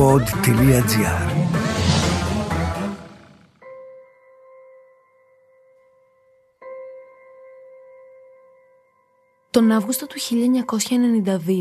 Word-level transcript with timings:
pod.gr 0.00 0.84
Τον 9.50 9.70
Αύγουστο 9.70 10.06
του 10.06 10.16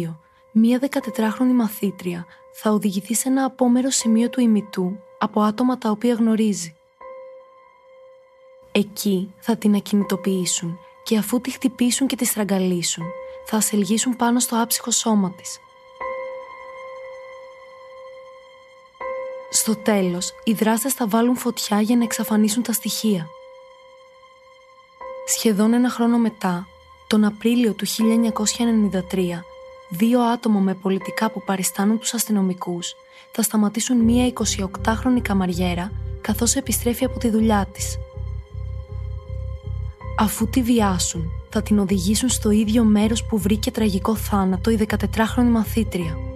1992, 0.10 0.16
μία 0.52 0.80
14χρονη 0.82 1.54
μαθήτρια 1.54 2.26
θα 2.54 2.72
οδηγηθεί 2.72 3.14
σε 3.14 3.30
ένα 3.30 3.44
απόμερο 3.44 3.90
σημείο 3.90 4.30
του 4.30 4.42
ημιτού 4.42 5.00
από 5.20 5.42
άτομα 5.42 5.78
τα 5.78 5.90
οποία 5.90 6.14
γνωρίζει. 6.14 6.76
Εκεί 8.72 9.34
θα 9.40 9.56
την 9.56 9.76
ακινητοποιήσουν 9.76 10.78
και 11.04 11.18
αφού 11.18 11.42
τη 11.42 11.52
χτυπήσουν 11.52 12.08
και 12.08 12.16
τη 12.16 12.26
στραγγαλίσουν, 12.26 13.04
θα 13.46 13.58
ασελγίσουν 13.58 14.16
πάνω 14.16 14.40
στο 14.40 14.62
άψυχο 14.62 14.92
σώμα 14.92 15.32
της. 15.32 15.60
Στο 19.52 19.76
τέλος, 19.76 20.34
οι 20.44 20.54
δράστες 20.54 20.94
θα 20.94 21.08
βάλουν 21.08 21.36
φωτιά 21.36 21.82
για 21.82 21.96
να 21.96 22.04
εξαφανίσουν 22.04 22.64
τα 22.64 22.74
στοιχεία. 22.74 23.28
Σχεδόν 25.26 25.74
ένα 25.74 25.90
χρόνο 25.90 26.18
μετά, 26.18 26.68
τον 27.08 27.24
Απρίλιο 27.24 27.74
του 27.74 27.86
1993, 27.86 29.44
δύο 29.90 30.22
άτομα 30.22 30.60
με 30.60 30.74
πολιτικά 30.74 31.30
που 31.32 31.44
παριστάνουν 31.44 32.00
τους 32.00 32.14
αστυνομικούς 32.14 32.96
θα 33.32 33.42
σταματήσουν 33.42 33.98
μία 33.98 34.34
28χρονη 34.34 35.22
καμαριέρα 35.22 35.92
καθώς 36.22 36.56
επιστρέφει 36.56 37.06
από 37.06 37.20
τη 37.20 37.30
δουλειά 37.30 37.68
της. 37.74 37.98
Αφού 40.20 40.50
τη 40.50 40.62
βιάσουν, 40.62 41.32
θα 41.50 41.62
την 41.62 41.80
οδηγήσουν 41.80 42.30
στο 42.30 42.50
ίδιο 42.52 42.84
μέρος 42.84 43.26
που 43.26 43.38
βρήκε 43.38 43.72
τραγικό 43.72 44.16
θάνατο 44.16 44.72
η 44.72 44.88
14χρονη 44.88 45.50
μαθήτρια. 45.52 46.29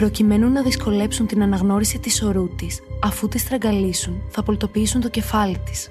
Προκειμένου 0.00 0.48
να 0.50 0.62
δυσκολέψουν 0.62 1.26
την 1.26 1.42
αναγνώριση 1.42 1.98
της 1.98 2.22
ορού 2.22 2.48
της, 2.48 2.82
αφού 3.02 3.28
τη 3.28 3.38
στραγγαλίσουν, 3.38 4.22
θα 4.28 4.42
πολτοποιήσουν 4.42 5.00
το 5.00 5.08
κεφάλι 5.08 5.58
της. 5.58 5.90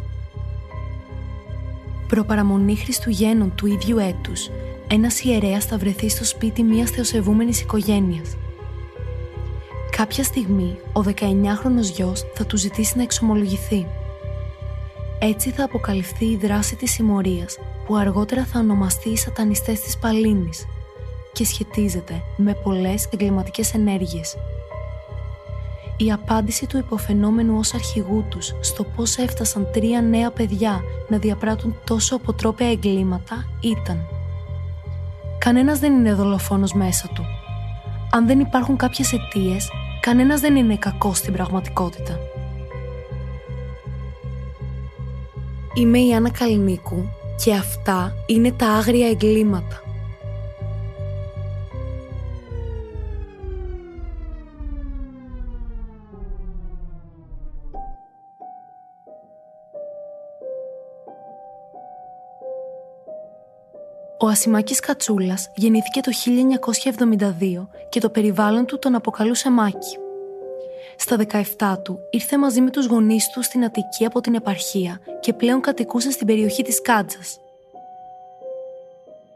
Προπαραμονή 2.08 2.76
Χριστουγέννων 2.76 3.56
του 3.56 3.66
ίδιου 3.66 3.98
έτους, 3.98 4.50
ένας 4.88 5.24
ιερέας 5.24 5.66
θα 5.66 5.78
βρεθεί 5.78 6.10
στο 6.10 6.26
σπίτι 6.26 6.64
μιας 6.64 6.90
θεοσεβούμενης 6.90 7.62
οικογένειας. 7.62 8.36
Κάποια 9.98 10.24
στιγμή, 10.24 10.78
ο 10.94 11.02
19χρονος 11.02 11.90
γιος 11.96 12.26
θα 12.34 12.46
του 12.46 12.58
ζητήσει 12.58 12.98
να 12.98 13.04
εξομολογηθεί. 13.04 13.86
Έτσι 15.20 15.52
θα 15.52 15.64
αποκαλυφθεί 15.64 16.26
η 16.26 16.38
δράση 16.38 16.76
της 16.76 16.92
συμμορίας 16.92 17.58
που 17.86 17.96
αργότερα 17.96 18.46
θα 18.46 18.60
ονομαστεί 18.60 19.10
οι 19.10 19.18
σατανιστές 19.18 19.80
της 19.80 19.98
Παλίνης 19.98 20.66
και 21.40 21.46
σχετίζεται 21.46 22.22
με 22.36 22.54
πολλές 22.54 23.08
εγκληματικές 23.14 23.74
ενέργειες. 23.74 24.38
Η 25.98 26.12
απάντηση 26.12 26.66
του 26.66 26.78
υποφαινόμενου 26.78 27.58
ως 27.58 27.74
αρχηγού 27.74 28.26
τους 28.30 28.54
στο 28.60 28.84
πώς 28.84 29.18
έφτασαν 29.18 29.68
τρία 29.74 30.02
νέα 30.02 30.32
παιδιά 30.32 30.82
να 31.10 31.18
διαπράττουν 31.18 31.76
τόσο 31.84 32.16
αποτρόπαια 32.16 32.72
εγκλήματα 32.72 33.48
ήταν 33.60 34.06
«Κανένας 35.38 35.80
δεν 35.80 35.94
είναι 35.94 36.14
δολοφόνος 36.14 36.74
μέσα 36.74 37.10
του. 37.14 37.24
Αν 38.12 38.28
δεν 38.28 38.40
υπάρχουν 38.40 38.76
κάποιες 38.76 39.14
αιτίες, 39.14 39.70
κανένας 40.00 40.40
δεν 40.40 40.56
είναι 40.56 40.76
κακός 40.76 41.18
στην 41.18 41.34
πραγματικότητα». 41.34 42.20
Είμαι 45.74 46.00
η 46.00 46.14
Άννα 46.14 46.30
Καλινίκου 46.30 47.10
και 47.44 47.54
αυτά 47.54 48.14
είναι 48.26 48.52
τα 48.52 48.68
άγρια 48.68 49.08
εγκλήματα. 49.08 49.89
Ο 64.22 64.28
Ασημάκης 64.28 64.80
Κατσούλας 64.80 65.52
γεννήθηκε 65.56 66.02
το 66.02 66.12
1972 66.12 67.68
και 67.90 68.00
το 68.00 68.10
περιβάλλον 68.10 68.66
του 68.66 68.80
τον 68.80 68.96
αποκαλούσε 68.96 69.50
Μάκη. 69.50 69.98
Στα 70.98 71.18
17 71.58 71.78
του 71.84 72.00
ήρθε 72.10 72.38
μαζί 72.38 72.62
με 72.62 72.70
τους 72.70 72.86
γονείς 72.86 73.30
του 73.30 73.44
στην 73.44 73.64
Αττική 73.64 74.06
από 74.06 74.22
την 74.22 74.36
επαρχία 74.36 75.00
και 75.20 75.34
πλέον 75.34 75.62
κατοικούσε 75.62 76.12
στην 76.12 76.28
περιοχή 76.28 76.64
της 76.64 76.82
Κάτζας. 76.82 77.40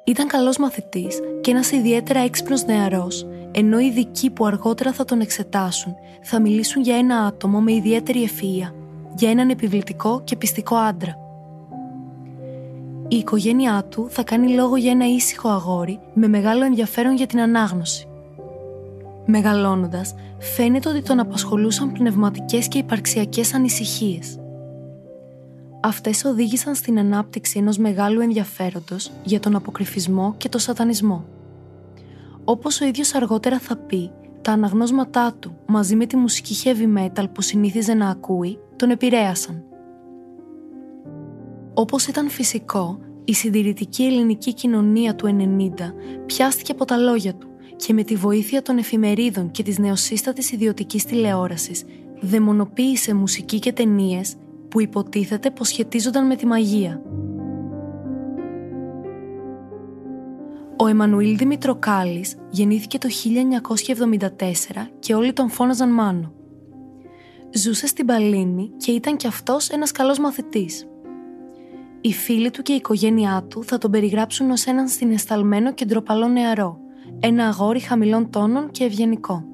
Ήταν 0.03 0.27
καλός 0.27 0.57
μαθητής 0.57 1.19
και 1.41 1.51
ένας 1.51 1.71
ιδιαίτερα 1.71 2.19
έξυπνος 2.19 2.65
νεαρός, 2.65 3.27
ενώ 3.51 3.79
οι 3.79 3.85
ειδικοί 3.85 4.29
που 4.29 4.45
αργότερα 4.45 4.93
θα 4.93 5.05
τον 5.05 5.19
εξετάσουν 5.19 5.95
θα 6.21 6.39
μιλήσουν 6.39 6.81
για 6.81 6.97
ένα 6.97 7.17
άτομο 7.17 7.59
με 7.59 7.73
ιδιαίτερη 7.73 8.29
ευφυΐα, 8.29 8.73
για 9.15 9.29
έναν 9.29 9.49
επιβλητικό 9.49 10.21
και 10.23 10.35
πιστικό 10.35 10.75
άντρα. 10.75 11.22
Η 13.13 13.17
οικογένειά 13.17 13.85
του 13.89 14.07
θα 14.09 14.23
κάνει 14.23 14.53
λόγο 14.53 14.75
για 14.75 14.91
ένα 14.91 15.05
ήσυχο 15.05 15.49
αγόρι 15.49 15.99
με 16.13 16.27
μεγάλο 16.27 16.63
ενδιαφέρον 16.63 17.15
για 17.15 17.25
την 17.25 17.39
ανάγνωση. 17.39 18.07
Μεγαλώνοντας, 19.25 20.15
φαίνεται 20.39 20.89
ότι 20.89 21.01
τον 21.01 21.19
απασχολούσαν 21.19 21.91
πνευματικές 21.91 22.67
και 22.67 22.77
υπαρξιακές 22.77 23.53
ανησυχίες. 23.53 24.39
Αυτές 25.81 26.23
οδήγησαν 26.23 26.75
στην 26.75 26.99
ανάπτυξη 26.99 27.59
ενός 27.59 27.77
μεγάλου 27.77 28.19
ενδιαφέροντος 28.19 29.11
για 29.23 29.39
τον 29.39 29.55
αποκρυφισμό 29.55 30.33
και 30.37 30.49
τον 30.49 30.59
σατανισμό. 30.59 31.25
Όπως 32.43 32.81
ο 32.81 32.85
ίδιος 32.85 33.15
αργότερα 33.15 33.59
θα 33.59 33.75
πει, 33.75 34.11
τα 34.41 34.51
αναγνώσματά 34.51 35.33
του 35.39 35.55
μαζί 35.65 35.95
με 35.95 36.05
τη 36.05 36.15
μουσική 36.15 36.55
heavy 36.63 36.97
metal 36.97 37.25
που 37.33 37.41
συνήθιζε 37.41 37.93
να 37.93 38.09
ακούει, 38.09 38.59
τον 38.75 38.89
επηρέασαν. 38.89 39.63
Όπως 41.73 42.07
ήταν 42.07 42.29
φυσικό, 42.29 42.99
η 43.23 43.33
συντηρητική 43.33 44.03
ελληνική 44.03 44.53
κοινωνία 44.53 45.15
του 45.15 45.27
90 45.27 45.71
πιάστηκε 46.25 46.71
από 46.71 46.85
τα 46.85 46.97
λόγια 46.97 47.35
του 47.35 47.47
και 47.75 47.93
με 47.93 48.03
τη 48.03 48.15
βοήθεια 48.15 48.61
των 48.61 48.77
εφημερίδων 48.77 49.51
και 49.51 49.63
της 49.63 49.79
νεοσύστατης 49.79 50.51
ιδιωτικής 50.51 51.05
τηλεόρασης 51.05 51.83
δαιμονοποίησε 52.21 53.13
μουσική 53.13 53.59
και 53.59 53.71
ταινίες 53.71 54.35
που 54.69 54.81
υποτίθεται 54.81 55.51
πως 55.51 55.67
σχετίζονταν 55.67 56.25
με 56.25 56.35
τη 56.35 56.45
μαγεία. 56.45 57.01
Ο 60.77 60.87
Εμμανουήλ 60.87 61.37
Δημητροκάλης 61.37 62.35
γεννήθηκε 62.49 62.97
το 62.97 63.09
1974 64.17 64.27
και 64.99 65.13
όλοι 65.13 65.33
τον 65.33 65.49
φώναζαν 65.49 65.89
Μάνο. 65.89 66.33
Ζούσε 67.53 67.87
στην 67.87 68.05
Παλίνη 68.05 68.71
και 68.77 68.91
ήταν 68.91 69.15
κι 69.17 69.27
αυτός 69.27 69.69
ένας 69.69 69.91
καλός 69.91 70.19
μαθητής. 70.19 70.87
Οι 72.05 72.13
φίλοι 72.13 72.51
του 72.51 72.61
και 72.61 72.71
η 72.73 72.75
οικογένειά 72.75 73.45
του 73.49 73.63
θα 73.63 73.77
τον 73.77 73.91
περιγράψουν 73.91 74.51
ως 74.51 74.65
έναν 74.65 74.87
συναισθαλμένο 74.87 75.73
και 75.73 75.85
ντροπαλό 75.85 76.27
νεαρό, 76.27 76.79
ένα 77.19 77.47
αγόρι 77.47 77.79
χαμηλών 77.79 78.29
τόνων 78.29 78.71
και 78.71 78.83
ευγενικό. 78.83 79.45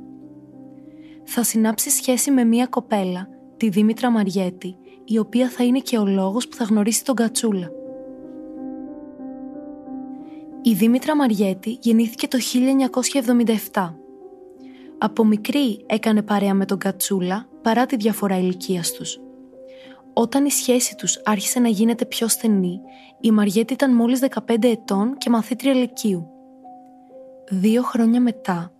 Θα 1.23 1.43
συνάψει 1.43 1.89
σχέση 1.89 2.31
με 2.31 2.43
μία 2.43 2.65
κοπέλα, 2.65 3.27
τη 3.57 3.69
Δήμητρα 3.69 4.09
Μαριέτη, 4.11 4.75
η 5.05 5.17
οποία 5.17 5.49
θα 5.49 5.63
είναι 5.63 5.79
και 5.79 5.97
ο 5.97 6.05
λόγος 6.05 6.47
που 6.47 6.55
θα 6.55 6.63
γνωρίσει 6.63 7.03
τον 7.03 7.15
Κατσούλα. 7.15 7.71
Η 10.61 10.73
Δήμητρα 10.73 11.16
Μαριέτη 11.16 11.77
γεννήθηκε 11.81 12.27
το 12.27 12.37
1977. 13.73 13.93
Από 14.97 15.25
μικρή 15.25 15.83
έκανε 15.85 16.21
παρέα 16.21 16.53
με 16.53 16.66
τον 16.66 16.77
Κατσούλα 16.77 17.47
παρά 17.61 17.85
τη 17.85 17.95
διαφορά 17.95 18.37
ηλικίας 18.37 18.91
τους. 18.91 19.19
Όταν 20.19 20.46
η 20.46 20.52
σχέση 20.52 20.96
τους 20.96 21.22
άρχισε 21.24 21.59
να 21.59 21.68
γίνεται 21.68 22.06
πιο 22.06 22.28
στενή, 22.28 22.81
η 23.19 23.31
Μαριέτη 23.31 23.74
ήταν 23.74 23.96
μόλις 23.96 24.19
15 24.19 24.63
ετών 24.63 25.18
και 25.18 25.30
μαθήτρια 25.30 25.74
λυκείου. 25.74 26.28
Δύο 27.50 27.81
χρόνια 27.81 28.22
μετά, 28.22 28.72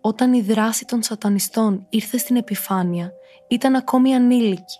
όταν 0.00 0.32
η 0.32 0.40
δράση 0.40 0.84
των 0.84 1.02
σατανιστών 1.02 1.86
ήρθε 1.88 2.18
στην 2.18 2.36
επιφάνεια, 2.36 3.12
ήταν 3.48 3.74
ακόμη 3.74 4.14
ανήλικη 4.14 4.78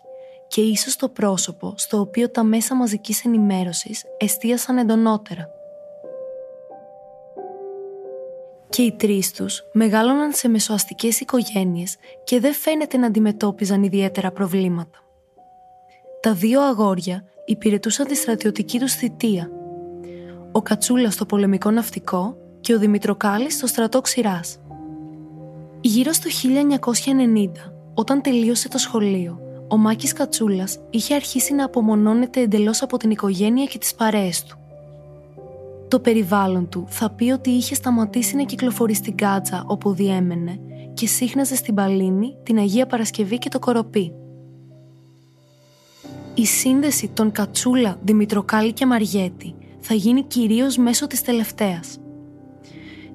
και 0.49 0.61
ίσως 0.61 0.97
το 0.97 1.09
πρόσωπο 1.09 1.75
στο 1.77 2.01
οποίο 2.01 2.31
τα 2.31 2.43
μέσα 2.43 2.75
μαζικής 2.75 3.25
ενημέρωσης 3.25 4.05
εστίασαν 4.19 4.79
εντονότερα. 4.79 5.49
Και 8.69 8.83
οι 8.83 8.93
τρεις 8.93 9.33
τους 9.33 9.63
μεγάλωναν 9.73 10.33
σε 10.33 10.49
μεσοαστικές 10.49 11.21
οικογένειες 11.21 11.97
και 12.25 12.41
δεν 12.41 12.53
φαίνεται 12.53 12.97
να 12.97 13.07
αντιμετώπιζαν 13.07 13.83
ιδιαίτερα 13.83 14.31
προβλήματα. 14.31 15.08
Τα 16.21 16.35
δύο 16.35 16.63
αγόρια 16.63 17.25
υπηρετούσαν 17.45 18.07
τη 18.07 18.17
στρατιωτική 18.17 18.79
τους 18.79 18.93
θητεία. 18.93 19.51
Ο 20.53 20.63
Κατσούλας 20.63 21.15
στο 21.15 21.27
πολεμικό 21.27 21.71
ναυτικό 21.71 22.37
και 22.61 22.75
ο 22.75 22.79
Δημητροκάλης 22.79 23.55
στο 23.55 23.67
στρατό 23.67 24.01
ξηράς. 24.01 24.59
Γύρω 25.81 26.13
στο 26.13 26.29
1990, 26.29 27.73
όταν 27.95 28.23
τελείωσε 28.23 28.69
το 28.69 28.79
σχολείο, 28.79 29.41
ο 29.69 29.77
Μάκης 29.77 30.13
Κατσούλας 30.13 30.79
είχε 30.91 31.15
αρχίσει 31.15 31.55
να 31.55 31.65
απομονώνεται 31.65 32.41
εντελώς 32.41 32.83
από 32.83 32.97
την 32.97 33.11
οικογένεια 33.11 33.65
και 33.65 33.79
τις 33.79 33.95
παρέες 33.95 34.45
του. 34.45 34.59
Το 35.89 36.01
περιβάλλον 36.01 36.69
του 36.69 36.85
θα 36.89 37.11
πει 37.11 37.31
ότι 37.31 37.51
είχε 37.51 37.75
σταματήσει 37.75 38.37
να 38.37 38.43
κυκλοφορεί 38.43 38.95
στην 38.95 39.15
κάτσα 39.17 39.65
όπου 39.67 39.93
διέμενε 39.93 40.61
και 40.95 41.07
σύχναζε 41.07 41.57
στην 41.57 41.75
Παλίνη, 41.75 42.37
την 42.43 42.59
Αγία 42.59 42.87
Παρασκευή 42.87 43.39
και 43.39 43.49
το 43.49 43.59
Κοροπή. 43.59 44.13
Η 46.39 46.47
σύνδεση 46.47 47.11
των 47.15 47.33
Κατσούλα, 47.33 47.99
Δημητροκάλη 48.03 48.73
και 48.73 48.87
Μαριέτη 48.87 49.55
θα 49.81 49.95
γίνει 49.95 50.23
κυρίως 50.23 50.77
μέσω 50.77 51.07
της 51.07 51.23
τελευταίας. 51.23 51.99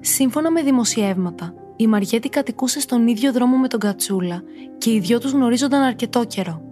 Σύμφωνα 0.00 0.50
με 0.50 0.62
δημοσιεύματα, 0.62 1.54
η 1.76 1.86
Μαριέτη 1.86 2.28
κατοικούσε 2.28 2.80
στον 2.80 3.06
ίδιο 3.06 3.32
δρόμο 3.32 3.56
με 3.56 3.68
τον 3.68 3.80
Κατσούλα 3.80 4.42
και 4.78 4.92
οι 4.92 4.98
δυο 4.98 5.18
τους 5.18 5.32
γνωρίζονταν 5.32 5.82
αρκετό 5.82 6.24
καιρό. 6.24 6.62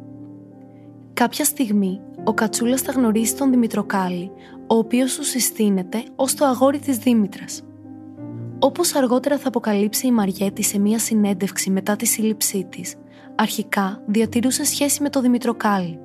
Κάποια 1.13 1.45
στιγμή, 1.45 2.01
ο 2.25 2.35
Κατσούλας 2.35 2.81
θα 2.81 2.93
γνωρίσει 2.93 3.37
τον 3.37 3.51
Δημητροκάλη, 3.51 4.31
ο 4.67 4.75
οποίος 4.75 5.17
του 5.17 5.25
συστήνεται 5.25 6.05
ως 6.17 6.35
το 6.35 6.45
αγόρι 6.45 6.79
της 6.79 6.97
Δήμητρας. 6.97 7.63
Όπως 8.59 8.95
αργότερα 8.95 9.39
θα 9.39 9.49
αποκαλύψει 9.49 10.07
η 10.07 10.13
Μαριέτη 10.13 10.63
σε 10.63 10.79
μία 10.79 10.99
συνέντευξη 10.99 11.71
μετά 11.71 11.97
τη 11.97 12.07
σύλληψή 12.07 12.67
της, 12.71 12.95
αρχικά 13.35 14.03
διατηρούσε 14.07 14.65
σχέση 14.65 15.03
με 15.03 15.09
τον 15.09 15.23
Δημητροκάλη. 15.23 15.99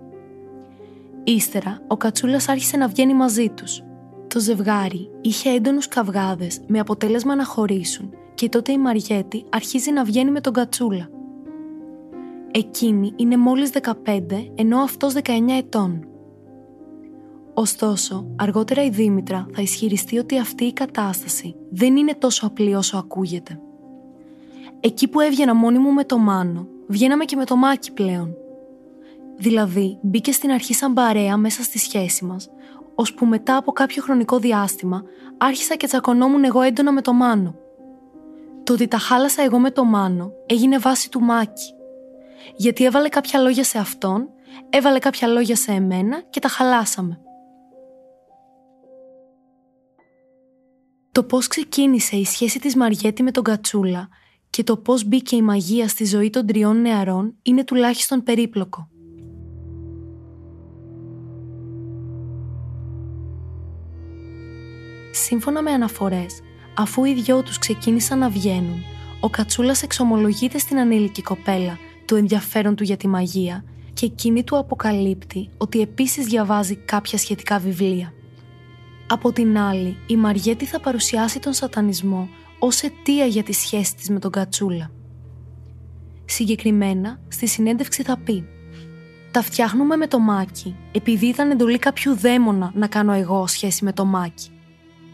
Ύστερα, 1.30 1.80
ο 1.88 1.98
Κατσούλας 1.98 2.50
άρχισε 2.50 2.78
να 2.78 2.88
βγαίνει 2.88 3.14
μαζί 3.14 3.50
τους. 3.50 3.84
Το 4.28 4.40
ζευγάρι 4.40 5.10
είχε 5.22 5.50
έντονους 5.50 5.88
καυγάδες 5.88 6.60
με 6.68 6.80
αποτέλεσμα 6.80 7.36
να 7.36 7.46
χωρίσουν 7.46 8.10
και 8.36 8.50
τότε 8.50 8.72
η 8.72 8.78
Μαριέτη 8.78 9.46
αρχίζει 9.50 9.92
να 9.92 10.04
βγαίνει 10.04 10.32
με 10.32 10.42
τον 10.42 10.54
Κατσούλα. 10.54 11.10
Εκείνη 12.52 13.14
είναι 13.16 13.38
μόλις 13.38 13.70
15 13.70 14.52
ενώ 14.56 14.78
αυτός 14.78 15.14
19 15.14 15.22
ετών. 15.58 16.08
Ωστόσο, 17.54 18.28
αργότερα 18.36 18.84
η 18.84 18.90
Δήμητρα 18.90 19.48
θα 19.54 19.62
ισχυριστεί 19.62 20.18
ότι 20.18 20.40
αυτή 20.40 20.64
η 20.64 20.74
κατάσταση 20.74 21.56
δεν 21.70 21.96
είναι 21.96 22.14
τόσο 22.14 22.48
απλή 22.48 22.76
όσο 22.76 22.98
ακούγεται. 22.98 23.60
Εκεί 24.80 25.08
που 25.08 25.20
έβγαινα 25.20 25.56
μόνη 25.56 25.78
μου 25.78 25.92
με 25.92 26.04
το 26.04 26.18
Μάνο, 26.18 26.68
βγαίναμε 26.88 27.26
και 27.26 27.36
με 27.36 27.46
το 27.46 27.56
Μάκη 27.56 27.92
πλέον. 27.92 28.36
Δηλαδή, 29.38 30.00
μπήκε 30.02 30.32
στην 30.32 30.52
αρχή 30.52 30.74
σαν 30.74 30.94
παρέα 30.94 31.38
μέσα 31.38 31.64
στη 31.64 31.78
σχέση 31.78 32.26
μας, 32.26 32.50
ώσπου 32.96 33.26
μετά 33.26 33.58
από 33.58 33.72
κάποιο 33.72 34.02
χρονικό 34.04 34.40
διάστημα 34.40 35.04
άρχισα 35.38 35.76
και 35.76 35.88
τσακωνόμουν 35.88 36.44
εγώ 36.44 36.62
έντονα 36.62 36.92
με 36.92 37.02
το 37.02 37.14
Μάνο. 37.14 37.56
Το 38.64 38.74
ότι 38.74 38.88
τα 38.88 38.98
χάλασα 38.98 39.44
εγώ 39.44 39.60
με 39.60 39.72
το 39.72 39.84
Μάνο 39.84 40.32
έγινε 40.46 40.78
βάση 40.78 41.10
του 41.12 41.20
Μάκη. 41.20 41.74
Γιατί 42.56 42.84
έβαλε 42.84 43.10
κάποια 43.10 43.40
λόγια 43.40 43.64
σε 43.64 43.78
αυτόν, 43.78 44.30
έβαλε 44.70 45.00
κάποια 45.00 45.28
λόγια 45.28 45.56
σε 45.56 45.72
εμένα 45.72 46.22
και 46.30 46.40
τα 46.40 46.48
χαλάσαμε. 46.48 47.20
Το 51.12 51.24
πώς 51.24 51.48
ξεκίνησε 51.48 52.16
η 52.16 52.26
σχέση 52.26 52.60
της 52.60 52.76
Μαριέτη 52.76 53.24
με 53.24 53.32
τον 53.32 53.44
Κατσούλα 53.44 54.08
και 54.50 54.64
το 54.64 54.78
πώς 54.78 55.04
μπήκε 55.04 55.36
η 55.36 55.42
μαγεία 55.42 55.88
στη 55.88 56.06
ζωή 56.06 56.30
των 56.30 56.46
τριών 56.46 56.82
νεαρών 56.82 57.36
είναι 57.42 57.64
τουλάχιστον 57.64 58.24
περίπλοκο. 58.24 58.90
Σύμφωνα 65.24 65.62
με 65.62 65.72
αναφορές, 65.72 66.42
αφού 66.74 67.04
οι 67.04 67.14
δυο 67.14 67.44
τους 67.44 67.58
ξεκίνησαν 67.58 68.20
να 68.20 68.30
βγαίνουν, 68.30 68.84
ο 69.20 69.30
Κατσούλας 69.30 69.84
εξομολογείται 69.84 70.58
στην 70.58 70.80
ανήλικη 70.80 71.22
κοπέλα 71.22 71.78
το 72.06 72.16
ενδιαφέρον 72.16 72.76
του 72.76 72.84
για 72.84 72.98
τη 72.98 73.08
μαγεία 73.08 73.64
και 73.94 74.06
εκείνη 74.06 74.44
του 74.44 74.58
αποκαλύπτει 74.58 75.50
ότι 75.58 75.82
επίσης 75.82 76.26
διαβάζει 76.26 76.76
κάποια 76.76 77.18
σχετικά 77.18 77.60
βιβλία. 77.60 78.14
Από 79.08 79.32
την 79.32 79.58
άλλη, 79.58 79.98
η 80.08 80.16
Μαριέτη 80.16 80.66
θα 80.66 80.80
παρουσιάσει 80.80 81.40
τον 81.40 81.54
σατανισμό 81.54 82.30
ως 82.60 82.82
αιτία 82.82 83.26
για 83.26 83.44
τη 83.44 83.54
σχέση 83.54 83.96
της 83.96 84.10
με 84.10 84.20
τον 84.20 84.32
Κατσούλα. 84.32 84.92
Συγκεκριμένα, 86.26 87.20
στη 87.28 87.48
συνέντευξη 87.48 88.04
θα 88.04 88.18
πει 88.18 88.48
«Τα 89.32 89.42
φτιάχνουμε 89.42 89.96
με 89.96 90.08
το 90.08 90.20
Μάκη, 90.20 90.76
επειδή 90.92 91.26
ήταν 91.26 91.52
εντολή 91.52 91.80
κάποιου 91.80 92.16
δαίμονα 92.16 92.72
να 92.76 92.88
κάνω 92.88 93.14
εγώ 93.14 93.48
σχέση 93.48 93.84
με 93.84 93.94
το 93.94 94.06
Μάκη. 94.06 94.52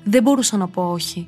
Δεν 0.04 0.24
μπορούσα 0.24 0.58
να 0.58 0.68
πω 0.68 0.92
όχι. 0.92 1.28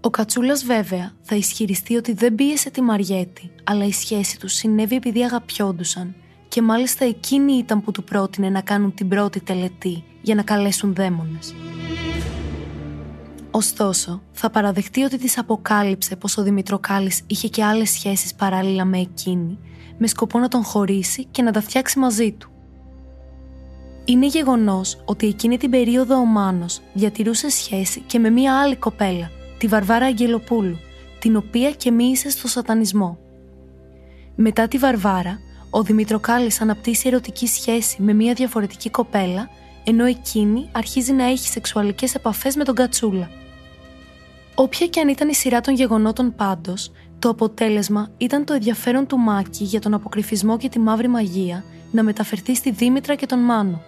Ο 0.00 0.10
Κατσούλας 0.10 0.64
βέβαια 0.64 1.12
θα 1.22 1.36
ισχυριστεί 1.36 1.96
ότι 1.96 2.12
δεν 2.12 2.34
πίεσε 2.34 2.70
τη 2.70 2.80
Μαριέτη, 2.80 3.50
αλλά 3.64 3.84
η 3.84 3.92
σχέση 3.92 4.38
τους 4.38 4.52
συνέβη 4.52 4.94
επειδή 4.94 5.24
αγαπιόντουσαν 5.24 6.14
και 6.48 6.62
μάλιστα 6.62 7.04
εκείνη 7.04 7.52
ήταν 7.52 7.82
που 7.82 7.90
του 7.90 8.04
πρότεινε 8.04 8.48
να 8.48 8.60
κάνουν 8.60 8.94
την 8.94 9.08
πρώτη 9.08 9.40
τελετή 9.40 10.04
για 10.22 10.34
να 10.34 10.42
καλέσουν 10.42 10.94
δαίμονες. 10.94 11.54
Ωστόσο, 13.50 14.22
θα 14.32 14.50
παραδεχτεί 14.50 15.02
ότι 15.02 15.18
της 15.18 15.38
αποκάλυψε 15.38 16.16
πως 16.16 16.36
ο 16.36 16.42
Δημητροκάλης 16.42 17.22
είχε 17.26 17.48
και 17.48 17.64
άλλες 17.64 17.90
σχέσεις 17.90 18.34
παράλληλα 18.34 18.84
με 18.84 18.98
εκείνη, 18.98 19.58
με 19.98 20.06
σκοπό 20.06 20.38
να 20.38 20.48
τον 20.48 20.64
χωρίσει 20.64 21.24
και 21.24 21.42
να 21.42 21.52
τα 21.52 21.60
φτιάξει 21.60 21.98
μαζί 21.98 22.32
του. 22.32 22.51
Είναι 24.04 24.26
γεγονός 24.26 25.02
ότι 25.04 25.26
εκείνη 25.26 25.56
την 25.56 25.70
περίοδο 25.70 26.16
ο 26.16 26.24
Μάνος 26.24 26.80
διατηρούσε 26.92 27.50
σχέση 27.50 28.00
και 28.06 28.18
με 28.18 28.30
μία 28.30 28.60
άλλη 28.60 28.76
κοπέλα, 28.76 29.30
τη 29.58 29.66
Βαρβάρα 29.66 30.06
Αγγελοπούλου, 30.06 30.78
την 31.18 31.36
οποία 31.36 31.70
και 31.70 31.90
μίλησε 31.90 32.30
στο 32.30 32.48
σατανισμό. 32.48 33.18
Μετά 34.34 34.68
τη 34.68 34.78
Βαρβάρα, 34.78 35.38
ο 35.70 35.82
Δημητροκάλης 35.82 36.60
αναπτύσσει 36.60 37.08
ερωτική 37.08 37.46
σχέση 37.46 38.02
με 38.02 38.12
μία 38.12 38.34
διαφορετική 38.34 38.90
κοπέλα, 38.90 39.48
ενώ 39.84 40.04
εκείνη 40.04 40.68
αρχίζει 40.72 41.12
να 41.12 41.24
έχει 41.24 41.48
σεξουαλικές 41.48 42.14
επαφές 42.14 42.56
με 42.56 42.64
τον 42.64 42.74
Κατσούλα. 42.74 43.30
Όποια 44.54 44.86
και 44.86 45.00
αν 45.00 45.08
ήταν 45.08 45.28
η 45.28 45.34
σειρά 45.34 45.60
των 45.60 45.74
γεγονότων 45.74 46.34
πάντως, 46.34 46.92
το 47.18 47.28
αποτέλεσμα 47.28 48.10
ήταν 48.16 48.44
το 48.44 48.52
ενδιαφέρον 48.52 49.06
του 49.06 49.18
Μάκη 49.18 49.64
για 49.64 49.80
τον 49.80 49.94
αποκρυφισμό 49.94 50.56
και 50.56 50.68
τη 50.68 50.78
μαύρη 50.78 51.08
μαγεία 51.08 51.64
να 51.90 52.02
μεταφερθεί 52.02 52.54
στη 52.54 52.70
Δήμητρα 52.70 53.14
και 53.14 53.26
τον 53.26 53.38
Μάνο. 53.38 53.82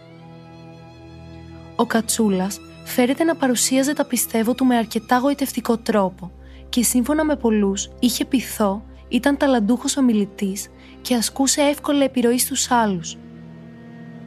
Ο 1.77 1.87
Κατσούλας 1.87 2.61
φέρεται 2.85 3.25
να 3.25 3.37
παρουσίαζε 3.37 3.93
τα 3.93 4.05
πιστεύω 4.05 4.55
του 4.55 4.65
με 4.65 4.77
αρκετά 4.77 5.19
γοητευτικό 5.19 5.77
τρόπο 5.79 6.31
και 6.69 6.83
σύμφωνα 6.83 7.25
με 7.25 7.37
πολλούς 7.37 7.91
είχε 8.01 8.25
πειθό, 8.25 8.83
ήταν 9.09 9.37
ταλαντούχος 9.37 9.97
ομιλητής 9.97 10.69
και 11.03 11.15
ασκούσε 11.15 11.61
εύκολα 11.61 12.05
επιρροή 12.05 12.39
στους 12.39 12.71
άλλους. 12.71 13.17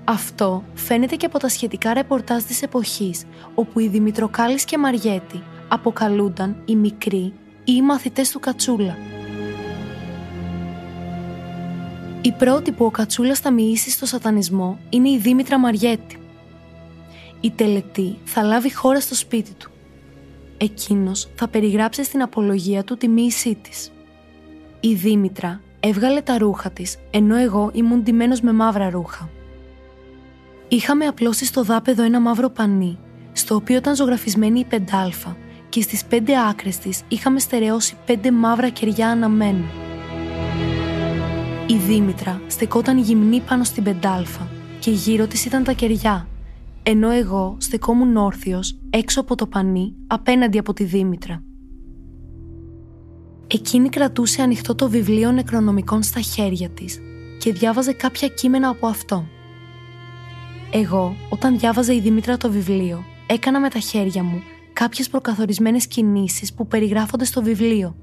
Αυτό 0.04 0.64
φαίνεται 0.74 1.16
και 1.16 1.26
από 1.26 1.40
τα 1.40 1.50
σχετικά 1.50 1.94
ρεπορτάζ 1.94 2.44
της 2.44 2.62
εποχής 2.62 3.24
όπου 3.56 3.80
οι 3.80 3.88
Δημητροκάλης 3.88 4.66
και 4.66 4.78
Μαριέτη 4.78 5.44
αποκαλούνταν 5.68 6.62
οι 6.66 6.76
μικροί 6.76 7.34
ή 7.64 7.74
οι 7.76 7.82
μαθητές 7.82 8.32
του 8.32 8.40
Κατσούλα. 8.40 8.98
Η 12.22 12.32
πρώτη 12.32 12.72
που 12.72 12.86
ο 12.86 12.92
Κατσούλας 12.92 13.40
θα 13.40 13.52
μοιήσει 13.52 13.90
στο 13.90 14.06
σατανισμό 14.06 14.80
είναι 14.90 15.10
η 15.10 15.18
Δήμητρα 15.18 15.60
Μαριέτη. 15.60 16.27
Η 17.42 17.52
τελετή 17.52 18.18
θα 18.24 18.44
λάβει 18.44 18.74
χώρα 18.74 19.00
στο 19.00 19.16
σπίτι 19.16 19.54
του. 19.54 19.72
Εκείνος 20.58 21.30
θα 21.36 21.48
περιγράψει 21.48 22.04
στην 22.04 22.22
απολογία 22.22 22.84
του 22.84 22.98
τη 22.98 23.08
μοίησή 23.08 23.58
της. 23.62 23.92
Η 24.80 24.94
Δήμητρα 24.94 25.62
έβγαλε 25.80 26.22
τα 26.22 26.38
ρούχα 26.38 26.72
της, 26.72 26.98
ενώ 27.12 27.36
εγώ 27.36 27.70
ήμουν 27.74 28.04
ντυμένος 28.04 28.42
με 28.42 28.54
μαύρα 28.54 28.90
ρούχα. 28.90 29.30
Είχαμε 30.68 31.06
απλώσει 31.06 31.46
στο 31.46 31.64
δάπεδο 31.64 32.04
ένα 32.04 32.20
μαύρο 32.20 32.50
πανί, 32.50 32.98
στο 33.34 33.56
οποίο 33.56 33.78
ήταν 33.78 33.96
ζωγραφισμένη 33.96 34.60
η 34.60 34.66
πεντάλφα 34.66 35.38
και 35.70 35.82
στις 35.82 36.06
πέντε 36.06 36.34
άκρες 36.50 36.78
της 36.78 37.02
είχαμε 37.08 37.40
στερεώσει 37.40 37.98
πέντε 38.06 38.32
μαύρα 38.32 38.70
κεριά 38.70 39.10
αναμένα. 39.10 39.66
Η 41.68 41.76
Δήμητρα 41.76 42.42
στεκόταν 42.48 42.98
γυμνή 42.98 43.40
πάνω 43.40 43.64
στην 43.64 43.84
πεντάλφα 43.84 44.48
και 44.80 44.92
γύρω 44.92 45.28
της 45.28 45.46
ήταν 45.46 45.64
τα 45.64 45.72
κεριά 45.72 46.28
ενώ 46.90 47.10
εγώ 47.10 47.58
στεκόμουν 47.60 48.18
όρθιος 48.18 48.80
έξω 48.90 49.22
από 49.22 49.36
το 49.36 49.48
πανί 49.48 49.96
απέναντι 50.08 50.58
από 50.58 50.74
τη 50.74 50.84
Δήμητρα. 50.84 51.44
Εκείνη 53.48 53.90
κρατούσε 53.90 54.42
ανοιχτό 54.42 54.76
το 54.76 54.90
βιβλίο 54.90 55.32
νεκρονομικών 55.32 56.04
στα 56.04 56.20
χέρια 56.20 56.70
της 56.70 57.00
και 57.40 57.54
διάβαζε 57.54 57.94
κάποια 57.94 58.28
κείμενα 58.28 58.70
από 58.70 58.88
αυτό. 58.88 59.28
Εγώ, 60.72 61.16
όταν 61.30 61.58
διάβαζε 61.58 61.96
η 61.96 62.00
Δήμητρα 62.00 62.38
το 62.38 62.52
βιβλίο, 62.52 63.04
έκανα 63.28 63.60
με 63.60 63.70
τα 63.70 63.80
χέρια 63.80 64.24
μου 64.24 64.42
κάποιες 64.74 65.10
προκαθορισμένες 65.10 65.88
κινήσεις 65.88 66.54
που 66.54 66.68
περιγράφονται 66.68 67.26
στο 67.26 67.44
βιβλίο. 67.44 67.96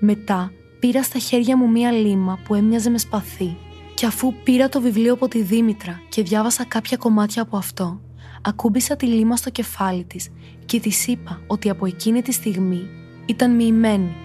Μετά 0.00 0.52
πήρα 0.78 1.02
στα 1.02 1.18
χέρια 1.18 1.56
μου 1.56 1.70
μία 1.70 1.92
λίμα 1.92 2.38
που 2.44 2.54
έμοιαζε 2.54 2.90
με 2.90 2.98
σπαθί 2.98 3.56
και 4.00 4.06
αφού 4.06 4.34
πήρα 4.42 4.68
το 4.68 4.80
βιβλίο 4.80 5.12
από 5.12 5.28
τη 5.28 5.42
Δήμητρα 5.42 6.00
και 6.08 6.22
διάβασα 6.22 6.64
κάποια 6.64 6.96
κομμάτια 6.96 7.42
από 7.42 7.56
αυτό, 7.56 8.00
ακούμπησα 8.42 8.96
τη 8.96 9.06
λίμα 9.06 9.36
στο 9.36 9.50
κεφάλι 9.50 10.04
της 10.04 10.28
και 10.64 10.80
της 10.80 11.06
είπα 11.06 11.40
ότι 11.46 11.70
από 11.70 11.86
εκείνη 11.86 12.22
τη 12.22 12.32
στιγμή 12.32 12.88
ήταν 13.26 13.54
μοιημένη. 13.54 14.16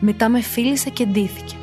Μετά 0.00 0.28
με 0.28 0.40
φίλησε 0.40 0.90
και 0.90 1.06
ντύθηκε. 1.06 1.56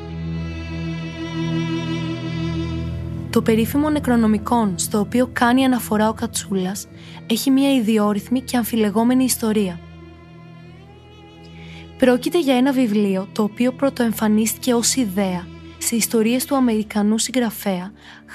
Το 3.30 3.42
περίφημο 3.42 3.90
νεκρονομικόν 3.90 4.78
στο 4.78 5.00
οποίο 5.00 5.30
κάνει 5.32 5.64
αναφορά 5.64 6.08
ο 6.08 6.12
Κατσούλας 6.12 6.88
έχει 7.26 7.50
μια 7.50 7.74
ιδιόρυθμη 7.74 8.40
και 8.40 8.56
αμφιλεγόμενη 8.56 9.24
ιστορία. 9.24 9.80
Πρόκειται 11.98 12.40
για 12.40 12.56
ένα 12.56 12.72
βιβλίο 12.72 13.28
το 13.32 13.42
οποίο 13.42 13.72
πρωτοεμφανίστηκε 13.72 14.74
ως 14.74 14.94
ιδέα 14.94 15.46
σε 15.86 15.96
ιστορίες 15.96 16.44
του 16.44 16.56
Αμερικανού 16.56 17.18
συγγραφέα 17.18 17.92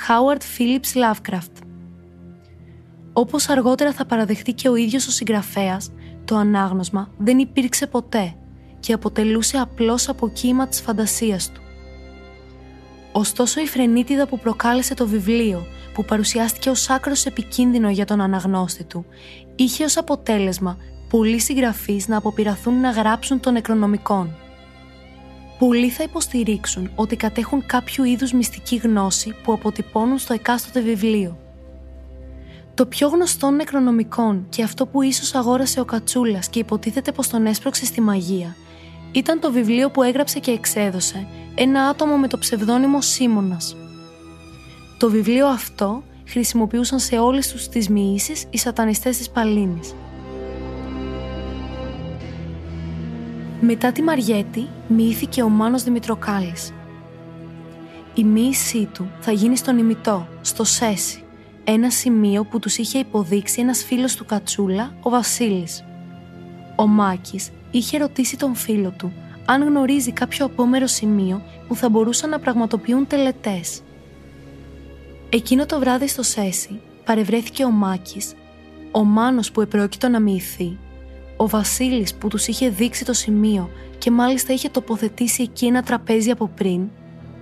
Howard 0.08 0.42
Phillips 0.58 1.02
Lovecraft. 1.02 1.66
Όπως 3.14 3.50
αργότερα 3.50 3.92
θα 3.92 4.06
παραδεχτεί 4.06 4.54
και 4.54 4.70
ο 4.70 4.76
ίδιος 4.76 5.08
ο 5.08 5.12
συγγραφέας, 5.12 5.92
το 6.26 6.36
ανάγνωσμα 6.36 7.10
δεν 7.18 7.40
υπήρξε 7.40 7.88
ποτέ 7.88 8.36
και 8.80 8.94
αποτελούσε 8.94 9.58
απλώς 9.58 10.10
αποκύημα 10.10 10.68
της 10.68 10.82
φαντασίας 10.82 11.52
του. 11.52 11.62
Ωστόσο 13.12 13.62
η 13.62 13.68
φρενίτιδα 13.68 14.28
που 14.28 14.40
προκάλεσε 14.40 14.94
το 14.94 15.08
βιβλίο, 15.08 15.66
που 15.94 16.06
παρουσιάστηκε 16.06 16.70
ως 16.70 16.90
άκρος 16.90 17.26
επικίνδυνο 17.26 17.90
για 17.90 18.06
τον 18.06 18.22
αναγνώστη 18.22 18.84
του, 18.84 19.06
είχε 19.56 19.84
ως 19.84 19.98
αποτέλεσμα 19.98 20.78
πολλοί 21.10 21.40
συγγραφείς 21.40 22.08
να 22.08 22.18
αποπειραθούν 22.18 22.80
να 22.80 22.90
γράψουν 22.90 23.40
των 23.40 23.54
νεκρονομικών. 23.54 24.41
Πολλοί 25.62 25.90
θα 25.90 26.04
υποστηρίξουν 26.04 26.92
ότι 26.96 27.16
κατέχουν 27.16 27.66
κάποιο 27.66 28.04
είδους 28.04 28.32
μυστική 28.32 28.76
γνώση 28.76 29.36
που 29.44 29.54
αποτυπώνουν 29.54 30.18
στο 30.18 30.34
εκάστοτε 30.34 30.82
βιβλίο. 30.82 31.38
Το 32.74 32.86
πιο 32.86 33.08
γνωστό 33.08 33.50
νεκρονομικών 33.50 34.46
και 34.50 34.64
αυτό 34.64 34.86
που 34.86 35.02
ίσως 35.02 35.36
αγόρασε 35.36 35.80
ο 35.80 35.86
Κατσούλας 35.86 36.50
και 36.50 36.60
υποτίθεται 36.60 37.12
πως 37.12 37.28
τον 37.28 37.46
έσπρωξε 37.46 37.86
στη 37.86 38.02
μαγεία 38.02 38.56
ήταν 39.12 39.40
το 39.40 39.52
βιβλίο 39.52 39.90
που 39.90 40.04
έγραψε 40.04 40.40
και 40.40 40.52
εξέδωσε 40.52 41.28
ένα 41.56 41.82
άτομο 41.84 42.18
με 42.18 42.28
το 42.28 42.38
ψευδόνυμο 42.38 43.02
Σίμωνας. 43.02 43.76
Το 44.98 45.10
βιβλίο 45.10 45.48
αυτό 45.48 46.04
χρησιμοποιούσαν 46.28 47.00
σε 47.00 47.18
όλες 47.18 47.52
τους 47.52 47.68
τις 47.68 47.90
μοιήσεις 47.90 48.46
οι 48.50 48.58
σατανιστές 48.58 49.18
της 49.18 49.30
Παλίνης. 49.30 49.94
Μετά 53.64 53.92
τη 53.92 54.02
Μαριέτη 54.02 54.68
μοιήθηκε 54.88 55.44
ο 55.44 55.50
Μάνος 55.50 55.84
Δημητροκάλης. 55.84 56.74
Η 58.14 58.24
μοίησή 58.24 58.90
του 58.94 59.12
θα 59.20 59.32
γίνει 59.32 59.58
στον 59.58 59.78
ημιτό, 59.78 60.28
στο 60.42 60.64
Σέσι, 60.64 61.24
ένα 61.64 61.90
σημείο 61.90 62.44
που 62.44 62.60
τους 62.60 62.78
είχε 62.78 63.00
υποδείξει 63.00 63.62
ένας 63.62 63.84
φίλος 63.84 64.16
του 64.16 64.26
Κατσούλα, 64.26 64.96
ο 65.02 65.10
Βασίλης. 65.10 65.84
Ο 66.76 66.88
Μάκης 66.88 67.50
είχε 67.72 67.98
ρωτήσει 67.98 68.38
τον 68.38 68.56
φίλο 68.56 68.94
του 68.98 69.14
αν 69.46 69.64
γνωρίζει 69.64 70.12
κάποιο 70.12 70.46
απόμερο 70.46 70.88
σημείο 70.88 71.42
που 71.68 71.76
θα 71.76 71.90
μπορούσαν 71.90 72.30
να 72.30 72.40
πραγματοποιούν 72.40 73.08
τελετές. 73.08 73.82
Εκείνο 75.30 75.66
το 75.66 75.80
βράδυ 75.80 76.08
στο 76.08 76.24
Σέσι 76.24 76.82
παρευρέθηκε 77.06 77.64
ο 77.64 77.70
Μάκης, 77.70 78.34
ο 78.92 79.04
Μάνος 79.04 79.52
που 79.52 79.62
επρόκειτο 79.62 80.08
να 80.10 80.20
μοιηθεί, 80.20 80.78
ο 81.42 81.48
Βασίλης 81.48 82.16
που 82.16 82.28
τους 82.28 82.48
είχε 82.48 82.70
δείξει 82.70 83.06
το 83.06 83.14
σημείο 83.14 83.70
και 83.98 84.12
μάλιστα 84.12 84.54
είχε 84.54 84.70
τοποθετήσει 84.70 85.42
εκεί 85.44 85.66
ένα 85.66 85.84
τραπέζι 85.84 86.30
από 86.30 86.48
πριν 86.56 86.90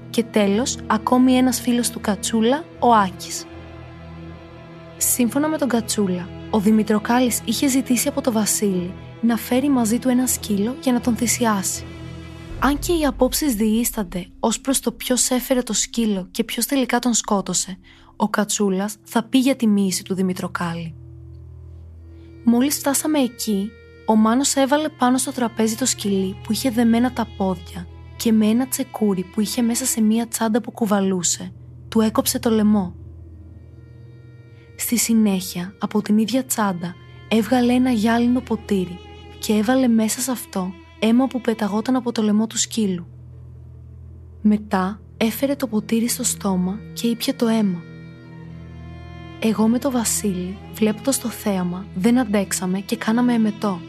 και 0.10 0.24
τέλος 0.24 0.78
ακόμη 0.88 1.34
ένας 1.34 1.62
φίλος 1.62 1.90
του 1.90 2.02
Κατσούλα, 2.02 2.64
ο 2.80 2.94
Άκης. 2.94 3.46
Σύμφωνα 4.98 5.48
με 5.48 5.58
τον 5.58 5.68
Κατσούλα, 5.68 6.30
ο 6.50 6.60
Δημητροκάλης 6.60 7.42
είχε 7.46 7.68
ζητήσει 7.68 8.08
από 8.08 8.22
τον 8.22 8.34
Βασίλη 8.34 8.94
να 9.22 9.38
φέρει 9.38 9.70
μαζί 9.70 10.00
του 10.00 10.10
ένα 10.10 10.28
σκύλο 10.28 10.76
για 10.82 10.94
να 10.94 11.02
τον 11.02 11.16
θυσιάσει. 11.16 11.86
Αν 12.60 12.80
και 12.80 12.94
οι 12.94 13.06
απόψεις 13.06 13.56
διήστανται 13.56 14.28
ως 14.40 14.62
προς 14.62 14.80
το 14.80 14.92
ποιος 14.92 15.30
έφερε 15.30 15.62
το 15.62 15.74
σκύλο 15.74 16.28
και 16.32 16.44
ποιος 16.44 16.66
τελικά 16.66 17.00
τον 17.00 17.14
σκότωσε, 17.14 17.78
ο 18.16 18.30
Κατσούλας 18.30 18.96
θα 19.04 19.24
πει 19.24 19.38
για 19.38 19.56
τη 19.56 19.68
μίση 19.68 20.04
του 20.04 20.14
Δημητροκάλη. 20.14 20.94
Μόλις 22.44 22.78
φτάσαμε 22.78 23.20
εκεί, 23.20 23.72
ο 24.10 24.16
Μάνος 24.16 24.56
έβαλε 24.56 24.90
πάνω 24.90 25.18
στο 25.18 25.32
τραπέζι 25.32 25.76
το 25.76 25.86
σκυλί 25.86 26.36
που 26.44 26.52
είχε 26.52 26.70
δεμένα 26.70 27.14
τα 27.14 27.28
πόδια 27.38 27.88
και 28.16 28.32
με 28.32 28.46
ένα 28.46 28.68
τσεκούρι 28.68 29.24
που 29.24 29.42
είχε 29.42 29.62
μέσα 29.62 29.86
σε 29.86 30.02
μία 30.02 30.28
τσάντα 30.28 30.62
που 30.62 30.72
κουβαλούσε, 30.72 31.54
του 31.90 32.02
έκοψε 32.02 32.40
το 32.40 32.50
λαιμό. 32.50 32.96
Στη 34.76 34.98
συνέχεια, 34.98 35.74
από 35.80 36.02
την 36.02 36.18
ίδια 36.18 36.46
τσάντα, 36.46 36.96
έβγαλε 37.28 37.74
ένα 37.74 37.92
γυάλινο 37.92 38.40
ποτήρι 38.40 39.00
και 39.40 39.54
έβαλε 39.54 39.88
μέσα 39.88 40.20
σε 40.20 40.32
αυτό 40.32 40.72
αίμα 41.00 41.28
που 41.28 41.42
πεταγόταν 41.42 41.96
από 41.96 42.12
το 42.12 42.22
λαιμό 42.22 42.48
του 42.48 42.58
σκύλου. 42.58 43.08
Μετά 44.42 45.02
έφερε 45.18 45.56
το 45.56 45.68
ποτήρι 45.68 46.08
στο 46.08 46.24
στόμα 46.24 46.80
και 46.94 47.08
ήπια 47.08 47.36
το 47.36 47.48
αίμα. 47.48 47.82
Εγώ 49.40 49.68
με 49.68 49.80
το 49.80 49.92
Βασίλη, 49.92 50.58
βλέποντας 50.74 51.20
το 51.20 51.28
θέαμα, 51.28 51.86
δεν 51.96 52.18
αντέξαμε 52.18 52.80
και 52.80 52.96
κάναμε 52.96 53.34
εμετό. 53.34 53.80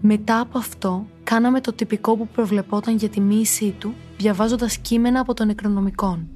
Μετά 0.00 0.40
από 0.40 0.58
αυτό, 0.58 1.06
κάναμε 1.24 1.60
το 1.60 1.72
τυπικό 1.72 2.16
που 2.16 2.28
προβλεπόταν 2.28 2.96
για 2.96 3.08
τη 3.08 3.20
μοίησή 3.20 3.70
του, 3.70 3.94
διαβάζοντας 4.16 4.78
κείμενα 4.78 5.20
από 5.20 5.34
τον 5.34 5.46
νεκρονομικών. 5.46 6.28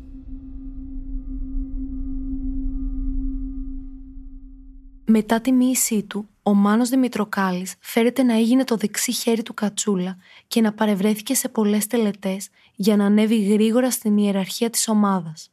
Μετά 5.05 5.41
τη 5.41 5.53
μοίησή 5.53 6.03
του, 6.03 6.29
ο 6.43 6.55
Μάνος 6.55 6.89
Δημητροκάλης 6.89 7.75
φέρεται 7.81 8.23
να 8.23 8.35
έγινε 8.35 8.65
το 8.65 8.77
δεξί 8.77 9.13
χέρι 9.13 9.43
του 9.43 9.55
Κατσούλα 9.55 10.17
και 10.47 10.61
να 10.61 10.73
παρευρέθηκε 10.73 11.35
σε 11.35 11.49
πολλές 11.49 11.87
τελετές 11.87 12.49
για 12.75 12.97
να 12.97 13.05
ανέβει 13.05 13.43
γρήγορα 13.43 13.91
στην 13.91 14.17
ιεραρχία 14.17 14.71
της 14.71 14.89
ομάδας. 14.89 15.51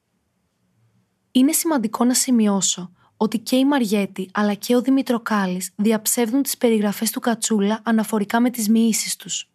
Είναι 1.31 1.51
σημαντικό 1.51 2.03
να 2.05 2.13
σημειώσω 2.13 2.91
ότι 3.17 3.39
και 3.39 3.55
η 3.55 3.65
Μαριέτη 3.65 4.29
αλλά 4.33 4.53
και 4.53 4.75
ο 4.75 4.81
Δημητροκάλης 4.81 5.71
διαψεύδουν 5.75 6.43
τις 6.43 6.57
περιγραφές 6.57 7.11
του 7.11 7.19
Κατσούλα 7.19 7.79
αναφορικά 7.83 8.39
με 8.39 8.49
τις 8.49 8.69
μοιήσεις 8.69 9.15
τους. 9.15 9.49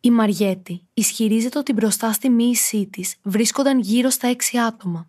Η 0.00 0.10
Μαριέτη 0.10 0.82
ισχυρίζεται 0.94 1.58
ότι 1.58 1.72
μπροστά 1.72 2.12
στη 2.12 2.28
μοίησή 2.28 2.86
της 2.86 3.14
βρίσκονταν 3.22 3.80
γύρω 3.80 4.10
στα 4.10 4.28
έξι 4.28 4.58
άτομα, 4.58 5.08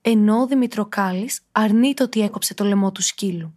ενώ 0.00 0.40
ο 0.40 0.46
Δημητροκάλης 0.46 1.40
αρνείται 1.52 2.02
ότι 2.02 2.20
έκοψε 2.20 2.54
το 2.54 2.64
λαιμό 2.64 2.92
του 2.92 3.02
σκύλου. 3.02 3.54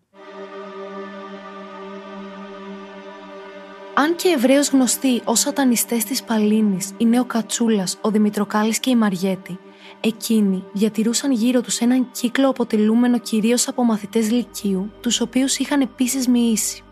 Αν 3.93 4.15
και 4.15 4.29
ευρέως 4.29 4.69
γνωστοί 4.69 5.21
ως 5.25 5.39
σατανιστές 5.39 6.03
της 6.03 6.23
Παλίνης 6.23 6.91
είναι 6.97 7.19
ο 7.19 7.25
Κατσούλας, 7.25 7.97
ο 8.01 8.11
Δημητροκάλης 8.11 8.79
και 8.79 8.89
η 8.89 8.95
Μαριέτη, 8.95 9.59
εκείνοι 9.99 10.63
διατηρούσαν 10.73 11.31
γύρω 11.31 11.61
τους 11.61 11.77
έναν 11.77 12.11
κύκλο 12.11 12.49
αποτελούμενο 12.49 13.19
κυρίως 13.19 13.67
από 13.67 13.83
μαθητές 13.83 14.31
Λυκείου, 14.31 14.91
τους 15.01 15.21
οποίους 15.21 15.57
είχαν 15.57 15.81
επίσης 15.81 16.27
μοιήσει. 16.27 16.83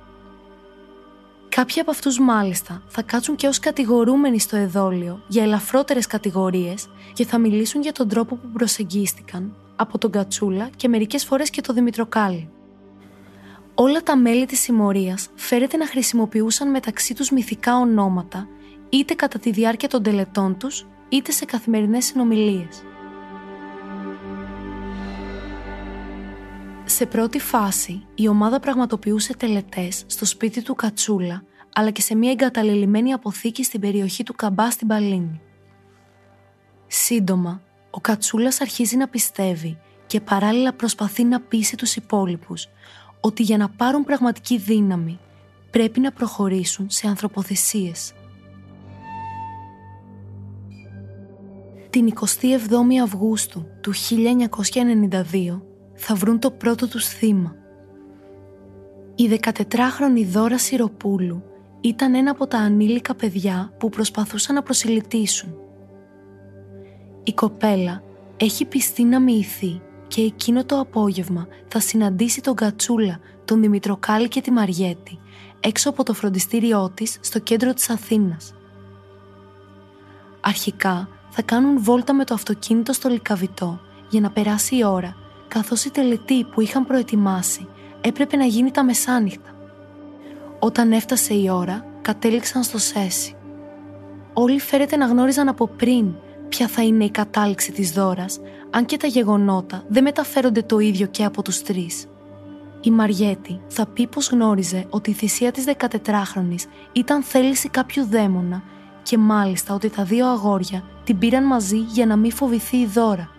Κάποιοι 1.49 1.81
από 1.81 1.91
αυτούς 1.91 2.19
μάλιστα 2.19 2.81
θα 2.87 3.01
κάτσουν 3.01 3.35
και 3.35 3.47
ως 3.47 3.59
κατηγορούμενοι 3.59 4.39
στο 4.39 4.55
εδόλιο 4.55 5.23
για 5.27 5.43
ελαφρότερες 5.43 6.07
κατηγορίες 6.07 6.89
και 7.13 7.25
θα 7.25 7.37
μιλήσουν 7.37 7.81
για 7.81 7.91
τον 7.91 8.07
τρόπο 8.07 8.35
που 8.35 8.47
προσεγγίστηκαν 8.53 9.55
από 9.75 9.97
τον 9.97 10.11
Κατσούλα 10.11 10.69
και 10.75 10.87
μερικές 10.87 11.25
φορές 11.25 11.49
και 11.49 11.61
τον 11.61 11.75
Δημητροκάλη 11.75 12.49
όλα 13.79 14.03
τα 14.03 14.17
μέλη 14.17 14.45
της 14.45 14.59
συμμορίας 14.59 15.29
φέρεται 15.35 15.77
να 15.77 15.87
χρησιμοποιούσαν 15.87 16.69
μεταξύ 16.69 17.13
τους 17.13 17.31
μυθικά 17.31 17.77
ονόματα 17.77 18.47
είτε 18.89 19.13
κατά 19.13 19.39
τη 19.39 19.51
διάρκεια 19.51 19.87
των 19.87 20.03
τελετών 20.03 20.57
τους 20.57 20.85
είτε 21.09 21.31
σε 21.31 21.45
καθημερινές 21.45 22.05
συνομιλίες. 22.05 22.83
Σε 26.85 27.05
πρώτη 27.05 27.39
φάση, 27.39 28.05
η 28.15 28.27
ομάδα 28.27 28.59
πραγματοποιούσε 28.59 29.35
τελετές 29.35 30.03
στο 30.07 30.25
σπίτι 30.25 30.61
του 30.61 30.75
Κατσούλα 30.75 31.43
αλλά 31.73 31.91
και 31.91 32.01
σε 32.01 32.15
μια 32.15 32.31
εγκαταλελειμμένη 32.31 33.13
αποθήκη 33.13 33.63
στην 33.63 33.79
περιοχή 33.79 34.23
του 34.23 34.33
Καμπά 34.33 34.69
στην 34.69 34.87
Παλίνη. 34.87 35.41
Σύντομα, 36.87 37.61
ο 37.89 37.99
Κατσούλας 37.99 38.61
αρχίζει 38.61 38.97
να 38.97 39.07
πιστεύει 39.07 39.77
και 40.07 40.21
παράλληλα 40.21 40.73
προσπαθεί 40.73 41.23
να 41.23 41.39
πείσει 41.39 41.75
τους 41.75 41.95
υπόλοιπους 41.95 42.67
ότι 43.21 43.43
για 43.43 43.57
να 43.57 43.69
πάρουν 43.69 44.03
πραγματική 44.03 44.57
δύναμη 44.57 45.19
πρέπει 45.71 45.99
να 45.99 46.11
προχωρήσουν 46.11 46.89
σε 46.89 47.07
ανθρωποθεσίες. 47.07 48.13
Την 51.89 52.13
27η 52.19 52.95
Αυγούστου 53.03 53.65
του 53.81 53.93
1992 53.93 55.61
θα 55.93 56.15
βρουν 56.15 56.39
το 56.39 56.51
πρώτο 56.51 56.87
τους 56.87 57.07
θύμα. 57.07 57.55
Η 59.15 59.39
14χρονη 59.43 60.25
Δώρα 60.25 60.57
Σιροπούλου 60.57 61.43
ήταν 61.81 62.15
ένα 62.15 62.31
από 62.31 62.47
τα 62.47 62.57
ανήλικα 62.57 63.15
παιδιά 63.15 63.73
που 63.77 63.89
προσπαθούσαν 63.89 64.55
να 64.55 64.63
προσελητήσουν. 64.63 65.55
Η 67.23 67.33
κοπέλα 67.33 68.03
έχει 68.37 68.65
πιστεί 68.65 69.03
να 69.03 69.19
μοιηθεί 69.19 69.81
και 70.07 70.21
εκείνο 70.21 70.65
το 70.65 70.79
απόγευμα 70.79 71.47
θα 71.67 71.79
συναντήσει 71.79 72.41
τον 72.41 72.55
Κατσούλα, 72.55 73.19
τον 73.45 73.61
Δημητροκάλη 73.61 74.27
και 74.27 74.41
τη 74.41 74.51
Μαριέτη 74.51 75.19
έξω 75.59 75.89
από 75.89 76.03
το 76.03 76.13
φροντιστήριό 76.13 76.91
της 76.93 77.17
στο 77.21 77.39
κέντρο 77.39 77.73
της 77.73 77.89
Αθήνας. 77.89 78.53
Αρχικά 80.41 81.09
θα 81.39 81.45
κάνουν 81.45 81.83
βόλτα 81.83 82.13
με 82.13 82.23
το 82.23 82.33
αυτοκίνητο 82.33 82.93
στο 82.93 83.09
Λικαβιτό 83.09 83.79
για 84.09 84.21
να 84.21 84.29
περάσει 84.29 84.75
η 84.75 84.85
ώρα 84.85 85.15
καθώς 85.47 85.85
η 85.85 85.91
τελετή 85.91 86.43
που 86.43 86.61
είχαν 86.61 86.85
προετοιμάσει 86.85 87.67
έπρεπε 88.01 88.37
να 88.37 88.45
γίνει 88.45 88.71
τα 88.71 88.83
μεσάνυχτα. 88.83 89.49
Όταν 90.59 90.91
έφτασε 90.91 91.33
η 91.33 91.49
ώρα, 91.49 91.85
κατέληξαν 92.01 92.63
στο 92.63 92.77
Σέσι. 92.77 93.35
Όλοι 94.33 94.59
φέρεται 94.59 94.95
να 94.95 95.05
γνώριζαν 95.05 95.47
από 95.47 95.67
πριν 95.67 96.13
ποια 96.49 96.67
θα 96.67 96.83
είναι 96.83 97.03
η 97.03 97.09
κατάληξη 97.09 97.71
της 97.71 97.91
δώρας, 97.91 98.39
αν 98.69 98.85
και 98.85 98.97
τα 98.97 99.07
γεγονότα 99.07 99.83
δεν 99.87 100.03
μεταφέρονται 100.03 100.61
το 100.61 100.79
ίδιο 100.79 101.07
και 101.07 101.23
από 101.23 101.41
τους 101.41 101.61
τρεις. 101.61 102.05
Η 102.81 102.91
Μαριέτη 102.91 103.61
θα 103.67 103.85
πει 103.85 104.07
πως 104.07 104.29
γνώριζε 104.29 104.85
ότι 104.89 105.09
η 105.09 105.13
θυσία 105.13 105.51
της 105.51 105.65
14χρονης 105.77 106.63
ήταν 106.91 107.23
θέληση 107.23 107.69
κάποιου 107.69 108.05
δαίμονα 108.05 108.63
και 109.09 109.17
μάλιστα 109.17 109.73
ότι 109.73 109.89
τα 109.89 110.03
δύο 110.03 110.27
αγόρια 110.27 110.83
την 111.03 111.17
πήραν 111.17 111.43
μαζί 111.43 111.77
για 111.77 112.05
να 112.05 112.15
μην 112.15 112.31
φοβηθεί 112.31 112.77
η 112.77 112.85
δώρα. 112.85 113.29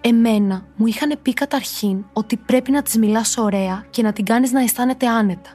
Εμένα 0.00 0.66
μου 0.76 0.86
είχαν 0.86 1.18
πει 1.22 1.32
καταρχήν 1.32 2.04
ότι 2.12 2.36
πρέπει 2.36 2.70
να 2.70 2.82
της 2.82 2.96
μιλάς 2.96 3.36
ωραία 3.36 3.84
και 3.90 4.02
να 4.02 4.12
την 4.12 4.24
κάνεις 4.24 4.52
να 4.52 4.60
αισθάνεται 4.60 5.06
άνετα. 5.06 5.50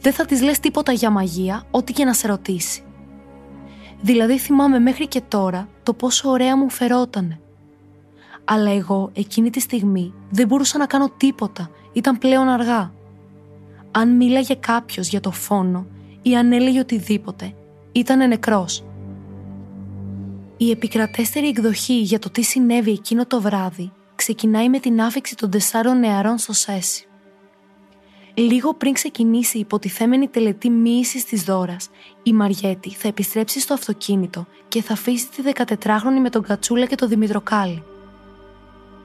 Δεν 0.00 0.12
θα 0.12 0.24
της 0.24 0.42
λες 0.42 0.60
τίποτα 0.60 0.92
για 0.92 1.10
μαγεία, 1.10 1.62
ό,τι 1.70 1.92
και 1.92 2.04
να 2.04 2.12
σε 2.12 2.26
ρωτήσει. 2.26 2.82
Δηλαδή 4.00 4.38
θυμάμαι 4.38 4.78
μέχρι 4.78 5.06
και 5.08 5.20
τώρα 5.28 5.68
το 5.82 5.94
πόσο 5.94 6.30
ωραία 6.30 6.56
μου 6.56 6.70
φερότανε. 6.70 7.40
Αλλά 8.44 8.70
εγώ 8.70 9.10
εκείνη 9.12 9.50
τη 9.50 9.60
στιγμή 9.60 10.14
δεν 10.30 10.46
μπορούσα 10.46 10.78
να 10.78 10.86
κάνω 10.86 11.10
τίποτα, 11.16 11.70
ήταν 11.92 12.18
πλέον 12.18 12.48
αργά. 12.48 12.92
Αν 13.90 14.16
μίλαγε 14.16 14.54
κάποιος 14.54 15.08
για 15.08 15.20
το 15.20 15.30
φόνο 15.30 15.86
ή 16.22 16.36
αν 16.36 16.52
έλεγε 16.52 16.80
οτιδήποτε, 16.80 17.54
ήταν 17.92 18.28
νεκρός. 18.28 18.84
Η 20.56 20.70
επικρατέστερη 20.70 21.48
εκδοχή 21.48 22.00
για 22.00 22.18
το 22.18 22.30
τι 22.30 22.42
συνέβη 22.42 22.90
εκείνο 22.90 23.26
το 23.26 23.40
βράδυ 23.40 23.92
ξεκινάει 24.14 24.68
με 24.68 24.78
την 24.78 25.00
άφηξη 25.00 25.36
των 25.36 25.50
τεσσάρων 25.50 25.98
νεαρών 25.98 26.38
στο 26.38 26.52
Σέσι. 26.52 27.04
Λίγο 28.34 28.74
πριν 28.74 28.92
ξεκινήσει 28.92 29.56
η 29.56 29.60
υποτιθέμενη 29.60 30.28
τελετή 30.28 30.70
μοίησης 30.70 31.24
της 31.24 31.42
δώρας, 31.42 31.88
η 32.22 32.32
Μαριέτη 32.32 32.90
θα 32.90 33.08
επιστρέψει 33.08 33.60
στο 33.60 33.74
αυτοκίνητο 33.74 34.46
και 34.68 34.82
θα 34.82 34.92
αφήσει 34.92 35.28
τη 35.28 35.42
14χρονη 35.54 36.20
με 36.22 36.30
τον 36.30 36.42
Κατσούλα 36.42 36.86
και 36.86 36.94
τον 36.94 37.08
Δημητροκάλη. 37.08 37.82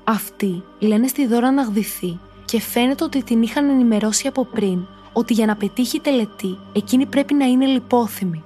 Αυτοί 0.03 0.63
λένε 0.79 1.07
στη 1.07 1.27
δώρα 1.27 1.51
να 1.51 1.61
γδυθεί 1.61 2.19
και 2.45 2.59
φαίνεται 2.59 3.03
ότι 3.03 3.23
την 3.23 3.41
είχαν 3.41 3.69
ενημερώσει 3.69 4.27
από 4.27 4.45
πριν 4.45 4.85
ότι 5.13 5.33
για 5.33 5.45
να 5.45 5.55
πετύχει 5.55 5.97
η 5.97 5.99
τελετή 5.99 6.57
εκείνη 6.73 7.05
πρέπει 7.05 7.33
να 7.33 7.45
είναι 7.45 7.65
λιπόθυμη. 7.65 8.43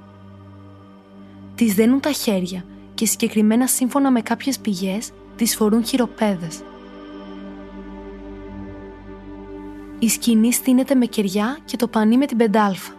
Τη 1.59 1.71
δένουν 1.71 1.99
τα 1.99 2.11
χέρια 2.11 2.63
και 2.93 3.05
συγκεκριμένα 3.05 3.67
σύμφωνα 3.67 4.11
με 4.11 4.21
κάποιες 4.21 4.59
πηγές 4.59 5.11
τις 5.35 5.55
φορούν 5.55 5.85
χειροπέδες. 5.85 6.61
Η 9.99 10.09
σκηνή 10.09 10.53
στείνεται 10.53 10.95
με 10.95 11.05
κεριά 11.05 11.57
και 11.65 11.77
το 11.77 11.87
πανί 11.87 12.17
με 12.17 12.25
την 12.25 12.37
πεντάλφα. 12.37 12.93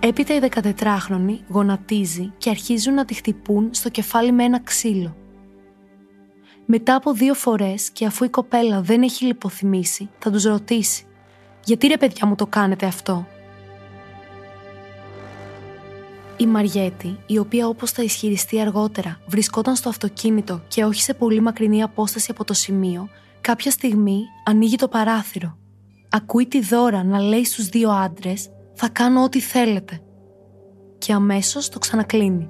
Έπειτα 0.00 0.34
η 0.34 0.40
14χρονη 0.54 1.38
γονατίζει 1.48 2.32
και 2.38 2.50
αρχίζουν 2.50 2.94
να 2.94 3.04
τη 3.04 3.14
χτυπούν 3.14 3.68
στο 3.72 3.88
κεφάλι 3.88 4.32
με 4.32 4.44
ένα 4.44 4.60
ξύλο. 4.60 5.16
Μετά 6.66 6.94
από 6.94 7.12
δύο 7.12 7.34
φορές 7.34 7.90
και 7.90 8.06
αφού 8.06 8.24
η 8.24 8.28
κοπέλα 8.28 8.80
δεν 8.80 9.02
έχει 9.02 9.24
λιποθυμήσει, 9.24 10.10
θα 10.18 10.30
τους 10.30 10.44
ρωτήσει 10.44 11.06
«Γιατί 11.64 11.86
ρε 11.86 11.96
παιδιά 11.96 12.26
μου 12.26 12.34
το 12.34 12.46
κάνετε 12.46 12.86
αυτό» 12.86 13.26
Η 16.42 16.46
Μαριέτη, 16.46 17.18
η 17.26 17.38
οποία 17.38 17.66
όπως 17.66 17.90
θα 17.90 18.02
ισχυριστεί 18.02 18.60
αργότερα 18.60 19.20
βρισκόταν 19.26 19.76
στο 19.76 19.88
αυτοκίνητο 19.88 20.62
και 20.68 20.84
όχι 20.84 21.02
σε 21.02 21.14
πολύ 21.14 21.40
μακρινή 21.40 21.82
απόσταση 21.82 22.30
από 22.30 22.44
το 22.44 22.52
σημείο, 22.52 23.08
κάποια 23.40 23.70
στιγμή 23.70 24.22
ανοίγει 24.44 24.76
το 24.76 24.88
παράθυρο. 24.88 25.58
Ακούει 26.10 26.46
τη 26.46 26.60
δώρα 26.60 27.04
να 27.04 27.20
λέει 27.20 27.44
στους 27.44 27.68
δύο 27.68 27.90
άντρες 27.90 28.50
«Θα 28.74 28.88
κάνω 28.88 29.22
ό,τι 29.22 29.40
θέλετε» 29.40 30.00
και 30.98 31.12
αμέσως 31.12 31.68
το 31.68 31.78
ξανακλίνει. 31.78 32.48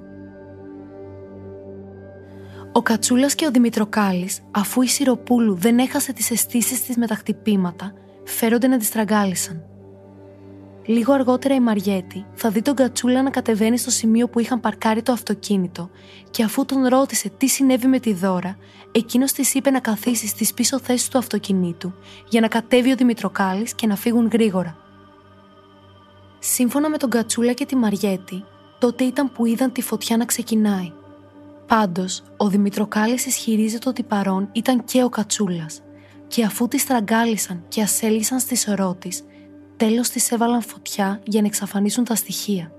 Ο 2.71 2.81
Κατσούλας 2.81 3.35
και 3.35 3.45
ο 3.45 3.51
Δημητροκάλης, 3.51 4.41
αφού 4.51 4.81
η 4.81 4.87
Σιροπούλου 4.87 5.55
δεν 5.55 5.77
έχασε 5.77 6.13
τις 6.13 6.31
αισθήσεις 6.31 6.85
της 6.85 6.97
με 6.97 7.07
τα 7.07 7.15
χτυπήματα, 7.15 7.93
φέρονται 8.23 8.67
να 8.67 8.77
τη 8.77 8.85
στραγγάλισαν. 8.85 9.72
Λίγο 10.85 11.13
αργότερα 11.13 11.55
η 11.55 11.59
Μαριέτη 11.59 12.25
θα 12.33 12.49
δει 12.49 12.61
τον 12.61 12.75
Κατσούλα 12.75 13.21
να 13.21 13.29
κατεβαίνει 13.29 13.77
στο 13.77 13.89
σημείο 13.89 14.27
που 14.27 14.39
είχαν 14.39 14.59
παρκάρει 14.59 15.01
το 15.01 15.11
αυτοκίνητο 15.11 15.89
και 16.31 16.43
αφού 16.43 16.65
τον 16.65 16.87
ρώτησε 16.87 17.29
τι 17.37 17.47
συνέβη 17.47 17.87
με 17.87 17.99
τη 17.99 18.13
δώρα, 18.13 18.57
εκείνος 18.91 19.31
της 19.31 19.53
είπε 19.53 19.69
να 19.69 19.79
καθίσει 19.79 20.27
στις 20.27 20.53
πίσω 20.53 20.79
θέσεις 20.79 21.07
του 21.07 21.17
αυτοκινήτου 21.17 21.93
για 22.29 22.41
να 22.41 22.47
κατέβει 22.47 22.91
ο 22.91 22.95
Δημητροκάλης 22.95 23.73
και 23.75 23.87
να 23.87 23.95
φύγουν 23.95 24.29
γρήγορα. 24.31 24.77
Σύμφωνα 26.39 26.89
με 26.89 26.97
τον 26.97 27.09
Κατσούλα 27.09 27.53
και 27.53 27.65
τη 27.65 27.75
Μαριέτη, 27.75 28.43
τότε 28.79 29.03
ήταν 29.03 29.31
που 29.31 29.45
είδαν 29.45 29.71
τη 29.71 29.81
φωτιά 29.81 30.17
να 30.17 30.25
ξεκινάει. 30.25 30.91
Πάντως, 31.67 32.23
ο 32.37 32.47
Δημητροκάλης 32.47 33.25
ισχυρίζεται 33.25 33.89
ότι 33.89 34.03
παρόν 34.03 34.49
ήταν 34.51 34.83
και 34.83 35.03
ο 35.03 35.09
Κατσούλας, 35.09 35.81
και 36.27 36.43
αφού 36.43 36.67
τη 36.67 36.77
στραγγάλισαν 36.77 37.63
και 37.67 37.81
ασέλισαν 37.81 38.39
στη 38.39 38.57
σωρό 38.57 38.95
τη, 38.99 39.09
τέλος 39.83 40.09
της 40.09 40.31
έβαλαν 40.31 40.61
φωτιά 40.61 41.21
για 41.23 41.41
να 41.41 41.47
εξαφανίσουν 41.47 42.03
τα 42.03 42.15
στοιχεία. 42.15 42.71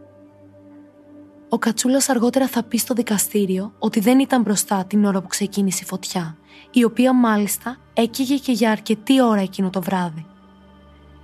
Ο 1.48 1.58
Κατσούλας 1.58 2.08
αργότερα 2.08 2.48
θα 2.48 2.62
πει 2.62 2.76
στο 2.76 2.94
δικαστήριο 2.94 3.72
ότι 3.78 4.00
δεν 4.00 4.18
ήταν 4.18 4.42
μπροστά 4.42 4.84
την 4.84 5.04
ώρα 5.04 5.20
που 5.20 5.26
ξεκίνησε 5.26 5.80
η 5.82 5.86
φωτιά, 5.86 6.36
η 6.70 6.84
οποία 6.84 7.12
μάλιστα 7.12 7.76
έκυγε 7.94 8.36
και 8.36 8.52
για 8.52 8.70
αρκετή 8.70 9.22
ώρα 9.22 9.40
εκείνο 9.40 9.70
το 9.70 9.82
βράδυ. 9.82 10.26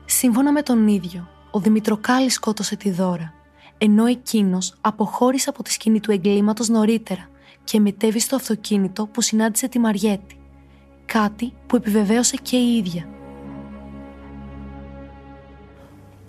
Σύμφωνα 0.04 0.52
με 0.52 0.62
τον 0.62 0.88
ίδιο, 0.88 1.28
ο 1.50 1.60
Δημητροκάλης 1.60 2.34
σκότωσε 2.34 2.76
τη 2.76 2.90
δώρα, 2.90 3.32
ενώ 3.78 4.06
εκείνος 4.06 4.74
αποχώρησε 4.80 5.48
από 5.48 5.62
τη 5.62 5.72
σκηνή 5.72 6.00
του 6.00 6.10
εγκλήματος 6.10 6.68
νωρίτερα 6.68 7.28
και 7.64 7.80
μετέβη 7.80 8.18
στο 8.20 8.36
αυτοκίνητο 8.36 9.06
που 9.06 9.20
συνάντησε 9.20 9.68
τη 9.68 9.78
Μαριέτη, 9.78 10.40
κάτι 11.06 11.52
που 11.66 11.76
επιβεβαίωσε 11.76 12.36
και 12.42 12.56
η 12.56 12.76
ίδια. 12.76 13.19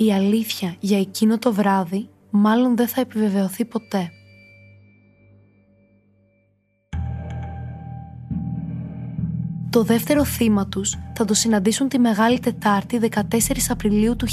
Η 0.03 0.13
αλήθεια 0.13 0.75
για 0.79 0.99
εκείνο 0.99 1.37
το 1.37 1.53
βράδυ 1.53 2.09
μάλλον 2.29 2.75
δεν 2.75 2.87
θα 2.87 3.01
επιβεβαιωθεί 3.01 3.65
ποτέ. 3.65 4.09
Το 9.69 9.83
δεύτερο 9.83 10.23
θύμα 10.23 10.67
τους 10.67 10.97
θα 11.13 11.25
το 11.25 11.33
συναντήσουν 11.33 11.87
τη 11.87 11.99
Μεγάλη 11.99 12.39
Τετάρτη 12.39 12.99
14 13.11 13.21
Απριλίου 13.69 14.15
του 14.15 14.27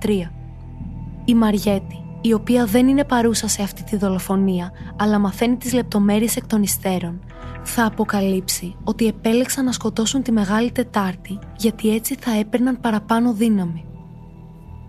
1993. 0.00 0.30
Η 1.24 1.34
Μαριέτη, 1.34 2.04
η 2.20 2.32
οποία 2.32 2.64
δεν 2.64 2.88
είναι 2.88 3.04
παρούσα 3.04 3.48
σε 3.48 3.62
αυτή 3.62 3.82
τη 3.82 3.96
δολοφονία, 3.96 4.72
αλλά 4.96 5.18
μαθαίνει 5.18 5.56
τις 5.56 5.72
λεπτομέρειες 5.72 6.36
εκ 6.36 6.46
των 6.46 6.62
υστέρων, 6.62 7.20
θα 7.62 7.84
αποκαλύψει 7.84 8.76
ότι 8.84 9.06
επέλεξαν 9.06 9.64
να 9.64 9.72
σκοτώσουν 9.72 10.22
τη 10.22 10.32
Μεγάλη 10.32 10.72
Τετάρτη 10.72 11.38
γιατί 11.56 11.94
έτσι 11.94 12.16
θα 12.20 12.38
έπαιρναν 12.38 12.80
παραπάνω 12.80 13.32
δύναμη. 13.32 13.87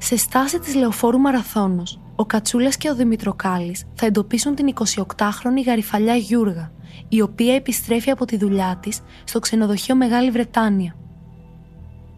Σε 0.01 0.17
στάση 0.17 0.59
της 0.59 0.75
λεωφόρου 0.75 1.19
Μαραθώνος, 1.19 1.99
ο 2.15 2.25
Κατσούλας 2.25 2.77
και 2.77 2.89
ο 2.89 2.95
Δημητροκάλης 2.95 3.85
θα 3.93 4.05
εντοπίσουν 4.05 4.55
την 4.55 4.73
28χρονη 4.73 5.65
γαριφαλιά 5.65 6.15
Γιούργα, 6.15 6.71
η 7.09 7.21
οποία 7.21 7.55
επιστρέφει 7.55 8.09
από 8.09 8.25
τη 8.25 8.37
δουλειά 8.37 8.77
της 8.81 9.01
στο 9.23 9.39
ξενοδοχείο 9.39 9.95
Μεγάλη 9.95 10.31
Βρετάνια. 10.31 10.95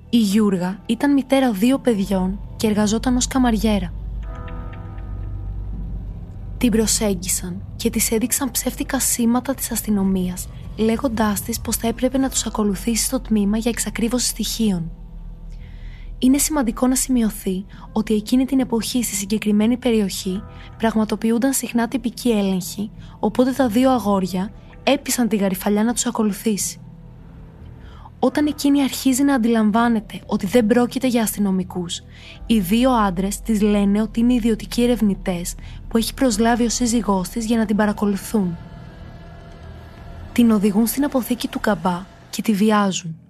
Η 0.09 0.17
Γιούργα 0.17 0.79
ήταν 0.85 1.13
μητέρα 1.13 1.51
δύο 1.51 1.79
παιδιών 1.79 2.39
και 2.55 2.67
εργαζόταν 2.67 3.15
ως 3.15 3.27
καμαριέρα. 3.27 3.93
Την 6.57 6.71
προσέγγισαν 6.71 7.61
και 7.75 7.89
της 7.89 8.11
έδειξαν 8.11 8.51
ψεύτικα 8.51 8.99
σήματα 8.99 9.53
της 9.53 9.71
αστυνομίας, 9.71 10.47
λέγοντάς 10.77 11.41
της 11.41 11.59
πως 11.59 11.75
θα 11.75 11.87
έπρεπε 11.87 12.17
να 12.17 12.29
τους 12.29 12.45
ακολουθήσει 12.45 13.03
στο 13.03 13.19
τμήμα 13.19 13.57
για 13.57 13.71
εξακρίβωση 13.71 14.27
στοιχείων 14.27 14.91
είναι 16.23 16.38
σημαντικό 16.38 16.88
να 16.88 16.95
σημειωθεί 16.95 17.65
ότι 17.91 18.13
εκείνη 18.13 18.45
την 18.45 18.60
εποχή 18.60 19.03
στη 19.03 19.15
συγκεκριμένη 19.15 19.77
περιοχή 19.77 20.43
πραγματοποιούνταν 20.77 21.53
συχνά 21.53 21.88
τυπικοί 21.88 22.29
έλεγχοι, 22.29 22.91
οπότε 23.19 23.51
τα 23.51 23.67
δύο 23.67 23.91
αγόρια 23.91 24.51
έπεισαν 24.84 25.27
τη 25.27 25.36
γαριφαλιά 25.36 25.84
να 25.84 25.93
τους 25.93 26.05
ακολουθήσει. 26.05 26.79
Όταν 28.19 28.45
εκείνη 28.45 28.84
αρχίζει 28.84 29.23
να 29.23 29.34
αντιλαμβάνεται 29.34 30.21
ότι 30.25 30.45
δεν 30.45 30.67
πρόκειται 30.67 31.07
για 31.07 31.21
αστυνομικούς, 31.21 32.01
οι 32.45 32.60
δύο 32.60 32.91
άντρες 32.91 33.41
της 33.41 33.62
λένε 33.62 34.01
ότι 34.01 34.19
είναι 34.19 34.34
ιδιωτικοί 34.34 34.84
ερευνητές 34.84 35.55
που 35.88 35.97
έχει 35.97 36.13
προσλάβει 36.13 36.65
ο 36.65 36.69
σύζυγός 36.69 37.29
της 37.29 37.45
για 37.45 37.57
να 37.57 37.65
την 37.65 37.75
παρακολουθούν. 37.75 38.57
Την 40.34 40.51
οδηγούν 40.51 40.88
στην 40.88 41.03
αποθήκη 41.03 41.47
του 41.47 41.60
καμπά 41.60 42.07
και 42.29 42.41
τη 42.41 42.53
βιάζουν. 42.53 43.20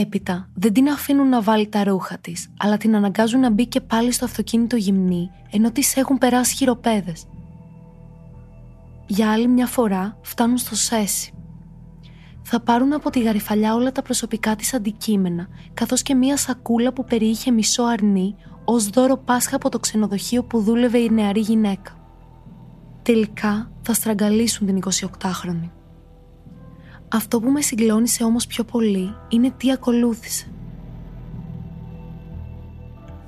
Έπειτα 0.00 0.48
δεν 0.54 0.72
την 0.72 0.88
αφήνουν 0.88 1.28
να 1.28 1.42
βάλει 1.42 1.68
τα 1.68 1.84
ρούχα 1.84 2.18
της, 2.18 2.52
αλλά 2.58 2.76
την 2.76 2.96
αναγκάζουν 2.96 3.40
να 3.40 3.50
μπει 3.50 3.66
και 3.66 3.80
πάλι 3.80 4.12
στο 4.12 4.24
αυτοκίνητο 4.24 4.76
γυμνή, 4.76 5.30
ενώ 5.50 5.70
της 5.70 5.96
έχουν 5.96 6.18
περάσει 6.18 6.56
χειροπέδες. 6.56 7.26
Για 9.06 9.32
άλλη 9.32 9.48
μια 9.48 9.66
φορά 9.66 10.18
φτάνουν 10.22 10.56
στο 10.56 10.74
Σέσι. 10.74 11.32
θα 12.42 12.60
πάρουν 12.60 12.92
από 12.92 13.10
τη 13.10 13.22
γαριφαλιά 13.22 13.74
όλα 13.74 13.92
τα 13.92 14.02
προσωπικά 14.02 14.56
της 14.56 14.74
αντικείμενα, 14.74 15.48
καθώς 15.74 16.02
και 16.02 16.14
μία 16.14 16.36
σακούλα 16.36 16.92
που 16.92 17.04
περιείχε 17.04 17.50
μισό 17.50 17.82
αρνί 17.82 18.34
ως 18.64 18.86
δώρο 18.86 19.16
Πάσχα 19.16 19.56
από 19.56 19.68
το 19.68 19.78
ξενοδοχείο 19.78 20.44
που 20.44 20.62
δούλευε 20.62 20.98
η 20.98 21.10
νεαρή 21.10 21.40
γυναίκα. 21.40 21.92
Τελικά 23.02 23.70
θα 23.82 23.92
στραγγαλίσουν 23.92 24.66
την 24.66 24.78
28χρονη. 24.84 25.75
Αυτό 27.08 27.40
που 27.40 27.50
με 27.50 27.60
συγκλώνησε 27.60 28.24
όμως 28.24 28.46
πιο 28.46 28.64
πολύ 28.64 29.14
είναι 29.28 29.50
τι 29.56 29.72
ακολούθησε. 29.72 30.46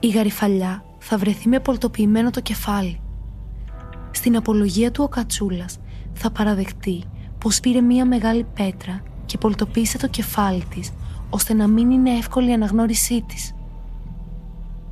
Η 0.01 0.09
γαριφαλιά 0.09 0.85
θα 0.99 1.19
βρεθεί 1.19 1.49
με 1.49 1.61
πολτοποιημένο 1.61 2.31
το 2.31 2.41
κεφάλι. 2.41 3.01
Στην 4.11 4.37
απολογία 4.37 4.91
του 4.91 5.05
ο 5.05 5.09
Κατσούλας 5.09 5.79
θα 6.12 6.31
παραδεχτεί 6.31 7.05
πως 7.38 7.61
πήρε 7.61 7.81
μία 7.81 8.07
μεγάλη 8.07 8.47
πέτρα 8.55 9.03
και 9.27 9.38
πολτοποίησε 9.38 9.99
το 9.99 10.09
κεφάλι 10.09 10.64
της 10.75 10.93
ώστε 11.31 11.55
να 11.55 11.67
μην 11.67 11.91
είναι 11.91 12.11
εύκολη 12.11 12.51
η 12.51 12.53
αναγνώρισή 12.53 13.25
της. 13.29 13.55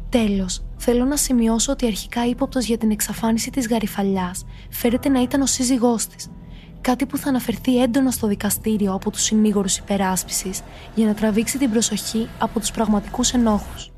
Τέλος, 0.09 0.65
θέλω 0.77 1.05
να 1.05 1.17
σημειώσω 1.17 1.73
ότι 1.73 1.87
αρχικά 1.87 2.27
ύποπτος 2.27 2.65
για 2.65 2.79
την 2.79 2.91
εξαφάνιση 2.91 3.51
της 3.51 3.69
γαριφαλιάς 3.69 4.45
φέρεται 4.71 5.09
να 5.09 5.23
ήταν 5.23 5.41
ο 5.41 5.47
σύζυγός 5.47 6.07
της, 6.07 6.29
κάτι 6.87 7.07
που 7.07 7.17
θα 7.17 7.29
αναφερθεί 7.29 7.83
έντονα 7.83 8.11
στο 8.11 8.27
δικαστήριο 8.27 8.93
από 8.93 9.11
τους 9.11 9.23
συνήγορους 9.23 9.77
υπεράσπισης 9.77 10.63
για 10.95 11.07
να 11.07 11.15
τραβήξει 11.15 11.59
την 11.59 11.71
προσοχή 11.71 12.29
από 12.39 12.61
τους 12.61 12.71
πραγματικούς 12.71 13.33
ενόχους. 13.33 13.93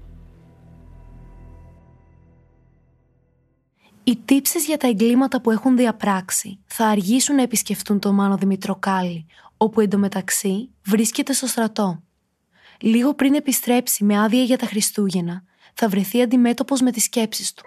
Οι 4.04 4.16
τύψεις 4.24 4.66
για 4.66 4.76
τα 4.76 4.86
εγκλήματα 4.86 5.40
που 5.40 5.50
έχουν 5.50 5.76
διαπράξει 5.76 6.58
θα 6.66 6.86
αργήσουν 6.86 7.36
να 7.36 7.42
επισκεφτούν 7.42 7.98
τον 7.98 8.14
Μάνο 8.14 8.36
Δημητροκάλη, 8.36 9.26
όπου 9.56 9.80
εντωμεταξύ 9.80 10.70
βρίσκεται 10.86 11.32
στο 11.32 11.46
στρατό. 11.46 12.02
Λίγο 12.80 13.14
πριν 13.14 13.34
επιστρέψει 13.34 14.04
με 14.04 14.20
άδεια 14.22 14.42
για 14.42 14.58
τα 14.58 14.66
Χριστούγεννα, 14.66 15.42
θα 15.74 15.88
βρεθεί 15.88 16.22
αντιμέτωπος 16.22 16.80
με 16.80 16.90
τις 16.90 17.02
σκέψεις 17.04 17.52
του. 17.52 17.62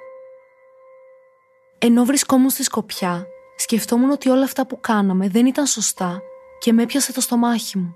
Ενώ 1.79 2.05
βρισκόμουν 2.05 2.49
στη 2.49 2.63
Σκοπιά, 2.63 3.25
σκεφτόμουν 3.61 4.09
ότι 4.11 4.29
όλα 4.29 4.43
αυτά 4.43 4.65
που 4.65 4.79
κάναμε 4.79 5.27
δεν 5.29 5.45
ήταν 5.45 5.65
σωστά 5.65 6.21
και 6.59 6.73
με 6.73 6.83
έπιασε 6.83 7.13
το 7.13 7.21
στομάχι 7.21 7.77
μου. 7.77 7.95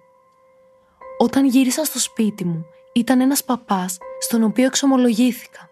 Όταν 1.17 1.45
γύρισα 1.45 1.83
στο 1.83 1.99
σπίτι 1.99 2.45
μου, 2.45 2.65
ήταν 2.93 3.21
ένας 3.21 3.43
παπάς 3.43 3.97
στον 4.19 4.43
οποίο 4.43 4.65
εξομολογήθηκα. 4.65 5.69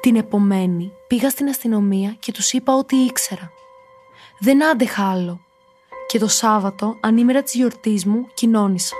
Την 0.00 0.16
επομένη 0.16 0.92
πήγα 1.06 1.30
στην 1.30 1.48
αστυνομία 1.48 2.16
και 2.18 2.32
τους 2.32 2.52
είπα 2.52 2.74
ό,τι 2.74 2.96
ήξερα. 2.96 3.50
Δεν 4.38 4.64
άντεχα 4.64 5.10
άλλο 5.10 5.40
και 6.06 6.18
το 6.18 6.28
Σάββατο, 6.28 6.96
ανήμερα 7.00 7.42
της 7.42 7.54
γιορτής 7.54 8.04
μου, 8.04 8.26
κοινώνησα. 8.34 8.96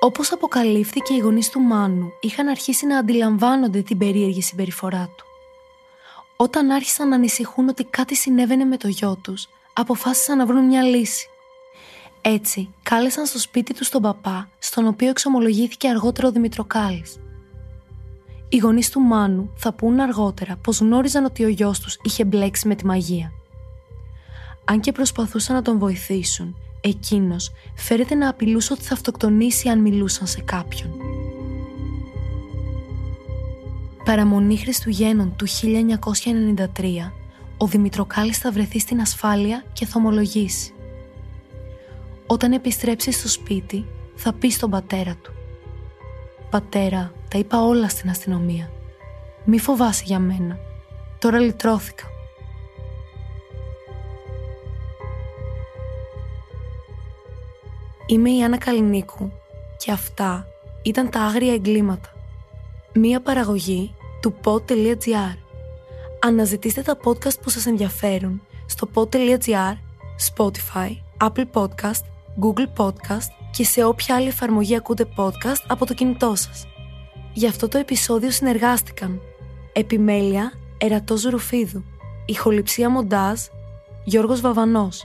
Όπως 0.00 0.32
αποκαλύφθηκε 0.32 1.14
οι 1.14 1.18
γονείς 1.18 1.50
του 1.50 1.60
Μάνου 1.60 2.12
είχαν 2.20 2.48
αρχίσει 2.48 2.86
να 2.86 2.98
αντιλαμβάνονται 2.98 3.82
την 3.82 3.98
περίεργη 3.98 4.42
συμπεριφορά 4.42 5.10
του. 5.16 5.33
Όταν 6.36 6.70
άρχισαν 6.70 7.08
να 7.08 7.14
ανησυχούν 7.14 7.68
ότι 7.68 7.84
κάτι 7.84 8.14
συνέβαινε 8.16 8.64
με 8.64 8.76
το 8.76 8.88
γιο 8.88 9.18
τους, 9.22 9.48
αποφάσισαν 9.72 10.36
να 10.36 10.46
βρουν 10.46 10.64
μια 10.64 10.82
λύση. 10.82 11.28
Έτσι, 12.20 12.74
κάλεσαν 12.82 13.26
στο 13.26 13.38
σπίτι 13.38 13.74
τους 13.74 13.88
τον 13.88 14.02
παπά, 14.02 14.48
στον 14.58 14.86
οποίο 14.86 15.08
εξομολογήθηκε 15.08 15.88
αργότερο 15.88 16.28
ο 16.28 16.30
Δημητροκάλης. 16.30 17.18
Οι 18.48 18.56
γονείς 18.56 18.90
του 18.90 19.00
Μάνου 19.00 19.50
θα 19.56 19.72
πούν 19.72 20.00
αργότερα 20.00 20.56
πως 20.56 20.78
γνώριζαν 20.78 21.24
ότι 21.24 21.44
ο 21.44 21.48
γιος 21.48 21.80
τους 21.80 21.98
είχε 22.02 22.24
μπλέξει 22.24 22.68
με 22.68 22.74
τη 22.74 22.86
μαγεία. 22.86 23.32
Αν 24.64 24.80
και 24.80 24.92
προσπαθούσαν 24.92 25.54
να 25.54 25.62
τον 25.62 25.78
βοηθήσουν, 25.78 26.56
εκείνος 26.80 27.52
φέρεται 27.74 28.14
να 28.14 28.28
απειλούσε 28.28 28.72
ότι 28.72 28.82
θα 28.82 28.94
αυτοκτονήσει 28.94 29.68
αν 29.68 29.80
μιλούσαν 29.80 30.26
σε 30.26 30.40
κάποιον. 30.40 30.90
Παραμονή 34.04 34.56
Χριστουγέννων 34.56 35.36
του 35.36 35.46
1993, 35.48 37.12
ο 37.56 37.66
Δημητροκάλης 37.66 38.38
θα 38.38 38.50
βρεθεί 38.50 38.78
στην 38.78 39.00
ασφάλεια 39.00 39.64
και 39.72 39.86
θα 39.86 39.92
ομολογήσει. 39.96 40.72
Όταν 42.26 42.52
επιστρέψει 42.52 43.12
στο 43.12 43.28
σπίτι, 43.28 43.86
θα 44.14 44.32
πει 44.32 44.50
στον 44.50 44.70
πατέρα 44.70 45.14
του 45.22 45.32
«Πατέρα, 46.50 47.12
τα 47.30 47.38
είπα 47.38 47.62
όλα 47.62 47.88
στην 47.88 48.10
αστυνομία. 48.10 48.70
Μη 49.44 49.58
φοβάσαι 49.58 50.02
για 50.06 50.18
μένα. 50.18 50.58
Τώρα 51.18 51.38
λυτρώθηκα». 51.38 52.04
Είμαι 58.06 58.30
η 58.30 58.42
Άννα 58.42 58.58
Καλινίκου 58.58 59.32
και 59.78 59.90
αυτά 59.90 60.46
ήταν 60.82 61.10
τα 61.10 61.20
άγρια 61.20 61.52
εγκλήματα. 61.52 62.08
Μία 62.94 63.20
παραγωγή 63.20 63.93
του 64.24 64.34
pod.gr. 64.44 65.36
Αναζητήστε 66.20 66.82
τα 66.82 66.96
podcast 67.04 67.40
που 67.42 67.50
σας 67.50 67.66
ενδιαφέρουν 67.66 68.42
στο 68.66 68.88
pod.gr, 68.94 69.74
Spotify, 70.34 70.96
Apple 71.20 71.44
Podcast, 71.52 72.04
Google 72.42 72.84
Podcast 72.84 73.28
και 73.52 73.64
σε 73.64 73.84
όποια 73.84 74.14
άλλη 74.14 74.28
εφαρμογή 74.28 74.76
ακούτε 74.76 75.06
podcast 75.16 75.64
από 75.66 75.86
το 75.86 75.94
κινητό 75.94 76.34
σας. 76.34 76.66
Για 77.32 77.48
αυτό 77.48 77.68
το 77.68 77.78
επεισόδιο 77.78 78.30
συνεργάστηκαν 78.30 79.20
Επιμέλεια 79.72 80.52
Ερατός 80.78 81.22
Ρουφίδου 81.22 81.84
Ηχοληψία 82.26 82.88
Μοντάζ 82.88 83.40
Γιώργος 84.04 84.40
Βαβανός 84.40 85.04